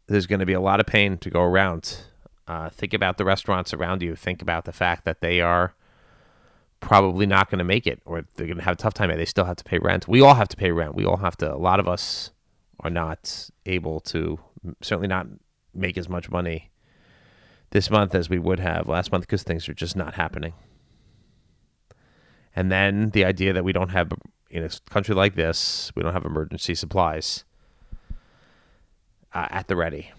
there's 0.07 0.25
going 0.25 0.39
to 0.39 0.45
be 0.45 0.53
a 0.53 0.61
lot 0.61 0.79
of 0.79 0.85
pain 0.85 1.17
to 1.17 1.29
go 1.29 1.41
around. 1.41 1.97
Uh, 2.47 2.69
think 2.69 2.93
about 2.93 3.17
the 3.17 3.25
restaurants 3.25 3.73
around 3.73 4.01
you. 4.01 4.15
Think 4.15 4.41
about 4.41 4.63
the 4.63 4.71
fact 4.71 5.03
that 5.03 5.19
they 5.19 5.41
are 5.41 5.73
probably 6.79 7.25
not 7.25 7.49
going 7.49 7.59
to 7.59 7.65
make 7.65 7.85
it 7.85 8.01
or 8.05 8.23
they're 8.35 8.47
going 8.47 8.57
to 8.57 8.63
have 8.63 8.75
a 8.75 8.77
tough 8.77 8.93
time. 8.93 9.09
They 9.09 9.25
still 9.25 9.45
have 9.45 9.57
to 9.57 9.63
pay 9.65 9.79
rent. 9.79 10.07
We 10.07 10.21
all 10.21 10.35
have 10.35 10.47
to 10.49 10.57
pay 10.57 10.71
rent. 10.71 10.95
We 10.95 11.05
all 11.05 11.17
have 11.17 11.35
to, 11.37 11.53
a 11.53 11.57
lot 11.57 11.81
of 11.81 11.87
us 11.87 12.31
are 12.79 12.89
not 12.89 13.49
able 13.65 13.99
to, 14.01 14.39
certainly 14.81 15.07
not 15.07 15.27
make 15.73 15.97
as 15.97 16.09
much 16.09 16.29
money 16.29 16.71
this 17.71 17.89
month 17.89 18.15
as 18.15 18.29
we 18.29 18.39
would 18.39 18.59
have 18.59 18.87
last 18.87 19.11
month 19.11 19.23
because 19.23 19.43
things 19.43 19.67
are 19.67 19.73
just 19.73 19.95
not 19.95 20.15
happening. 20.15 20.53
And 22.55 22.71
then 22.71 23.11
the 23.11 23.25
idea 23.25 23.53
that 23.53 23.63
we 23.63 23.73
don't 23.73 23.89
have, 23.89 24.11
in 24.49 24.63
a 24.63 24.69
country 24.89 25.13
like 25.13 25.35
this, 25.35 25.91
we 25.95 26.01
don't 26.01 26.13
have 26.13 26.25
emergency 26.25 26.75
supplies 26.75 27.43
uh, 29.33 29.47
at 29.49 29.67
the 29.67 29.75
ready. 29.75 30.11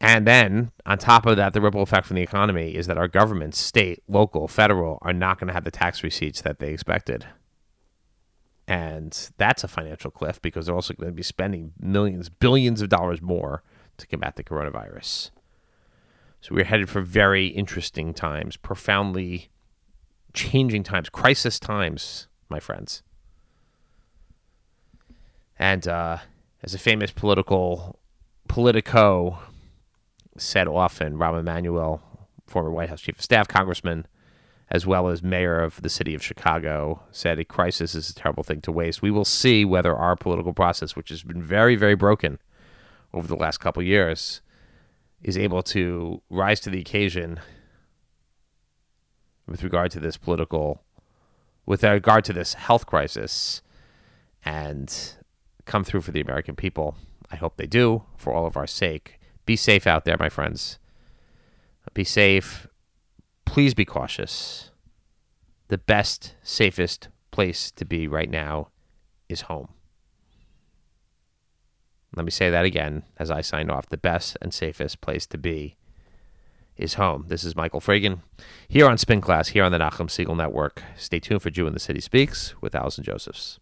And 0.00 0.26
then 0.26 0.72
on 0.84 0.98
top 0.98 1.24
of 1.26 1.36
that, 1.36 1.52
the 1.52 1.60
ripple 1.60 1.82
effect 1.82 2.06
from 2.06 2.16
the 2.16 2.22
economy 2.22 2.74
is 2.74 2.86
that 2.86 2.98
our 2.98 3.08
governments, 3.08 3.58
state, 3.58 4.02
local, 4.08 4.48
federal, 4.48 4.98
are 5.02 5.12
not 5.12 5.38
going 5.38 5.48
to 5.48 5.54
have 5.54 5.64
the 5.64 5.70
tax 5.70 6.02
receipts 6.02 6.42
that 6.42 6.58
they 6.58 6.72
expected. 6.72 7.26
And 8.68 9.30
that's 9.36 9.62
a 9.62 9.68
financial 9.68 10.10
cliff 10.10 10.42
because 10.42 10.66
they're 10.66 10.74
also 10.74 10.94
going 10.94 11.10
to 11.10 11.14
be 11.14 11.22
spending 11.22 11.72
millions, 11.78 12.28
billions 12.28 12.82
of 12.82 12.88
dollars 12.88 13.22
more 13.22 13.62
to 13.98 14.06
combat 14.06 14.36
the 14.36 14.44
coronavirus. 14.44 15.30
So 16.40 16.54
we're 16.54 16.64
headed 16.64 16.88
for 16.88 17.00
very 17.00 17.46
interesting 17.46 18.12
times, 18.12 18.56
profoundly 18.56 19.50
changing 20.34 20.82
times, 20.82 21.08
crisis 21.08 21.58
times, 21.58 22.28
my 22.48 22.60
friends. 22.60 23.02
And 25.58 25.86
uh, 25.88 26.18
as 26.62 26.74
a 26.74 26.78
famous 26.78 27.10
political 27.10 27.98
politico 28.48 29.38
said 30.36 30.68
often, 30.68 31.16
Rahm 31.16 31.40
Emanuel, 31.40 32.02
former 32.46 32.70
White 32.70 32.90
House 32.90 33.00
chief 33.00 33.16
of 33.16 33.22
staff, 33.22 33.48
congressman, 33.48 34.06
as 34.70 34.86
well 34.86 35.08
as 35.08 35.22
mayor 35.22 35.60
of 35.60 35.80
the 35.82 35.88
city 35.88 36.14
of 36.14 36.22
Chicago, 36.22 37.02
said 37.12 37.38
a 37.38 37.44
crisis 37.44 37.94
is 37.94 38.10
a 38.10 38.14
terrible 38.14 38.42
thing 38.42 38.60
to 38.62 38.72
waste. 38.72 39.00
We 39.00 39.12
will 39.12 39.24
see 39.24 39.64
whether 39.64 39.94
our 39.94 40.16
political 40.16 40.52
process, 40.52 40.96
which 40.96 41.10
has 41.10 41.22
been 41.22 41.42
very, 41.42 41.76
very 41.76 41.94
broken 41.94 42.38
over 43.14 43.28
the 43.28 43.36
last 43.36 43.58
couple 43.58 43.82
years, 43.82 44.40
is 45.22 45.38
able 45.38 45.62
to 45.62 46.20
rise 46.30 46.60
to 46.60 46.70
the 46.70 46.80
occasion 46.80 47.40
with 49.46 49.62
regard 49.62 49.92
to 49.92 50.00
this 50.00 50.16
political, 50.16 50.82
with 51.64 51.84
regard 51.84 52.24
to 52.24 52.32
this 52.32 52.54
health 52.54 52.86
crisis, 52.86 53.62
and 54.44 55.14
come 55.64 55.84
through 55.84 56.00
for 56.00 56.10
the 56.10 56.20
American 56.20 56.56
people. 56.56 56.96
I 57.30 57.36
hope 57.36 57.56
they 57.56 57.66
do 57.66 58.02
for 58.16 58.32
all 58.32 58.46
of 58.46 58.56
our 58.56 58.66
sake. 58.66 59.20
Be 59.44 59.54
safe 59.54 59.86
out 59.86 60.04
there, 60.04 60.16
my 60.18 60.28
friends. 60.28 60.78
Be 61.94 62.04
safe 62.04 62.66
please 63.56 63.72
be 63.72 63.86
cautious. 63.86 64.70
The 65.68 65.78
best, 65.78 66.34
safest 66.42 67.08
place 67.30 67.70
to 67.70 67.86
be 67.86 68.06
right 68.06 68.28
now 68.28 68.68
is 69.30 69.40
home. 69.48 69.70
Let 72.14 72.26
me 72.26 72.30
say 72.30 72.50
that 72.50 72.66
again 72.66 73.04
as 73.16 73.30
I 73.30 73.40
sign 73.40 73.70
off. 73.70 73.88
The 73.88 73.96
best 73.96 74.36
and 74.42 74.52
safest 74.52 75.00
place 75.00 75.26
to 75.28 75.38
be 75.38 75.78
is 76.76 76.94
home. 76.94 77.24
This 77.28 77.44
is 77.44 77.56
Michael 77.56 77.80
Fragin 77.80 78.20
here 78.68 78.86
on 78.86 78.98
Spin 78.98 79.22
Class, 79.22 79.48
here 79.48 79.64
on 79.64 79.72
the 79.72 79.78
Nachum 79.78 80.10
Segal 80.10 80.36
Network. 80.36 80.82
Stay 80.94 81.18
tuned 81.18 81.40
for 81.40 81.48
Jew 81.48 81.66
in 81.66 81.72
the 81.72 81.80
City 81.80 82.02
Speaks 82.02 82.54
with 82.60 82.74
Allison 82.74 83.04
Josephs. 83.04 83.58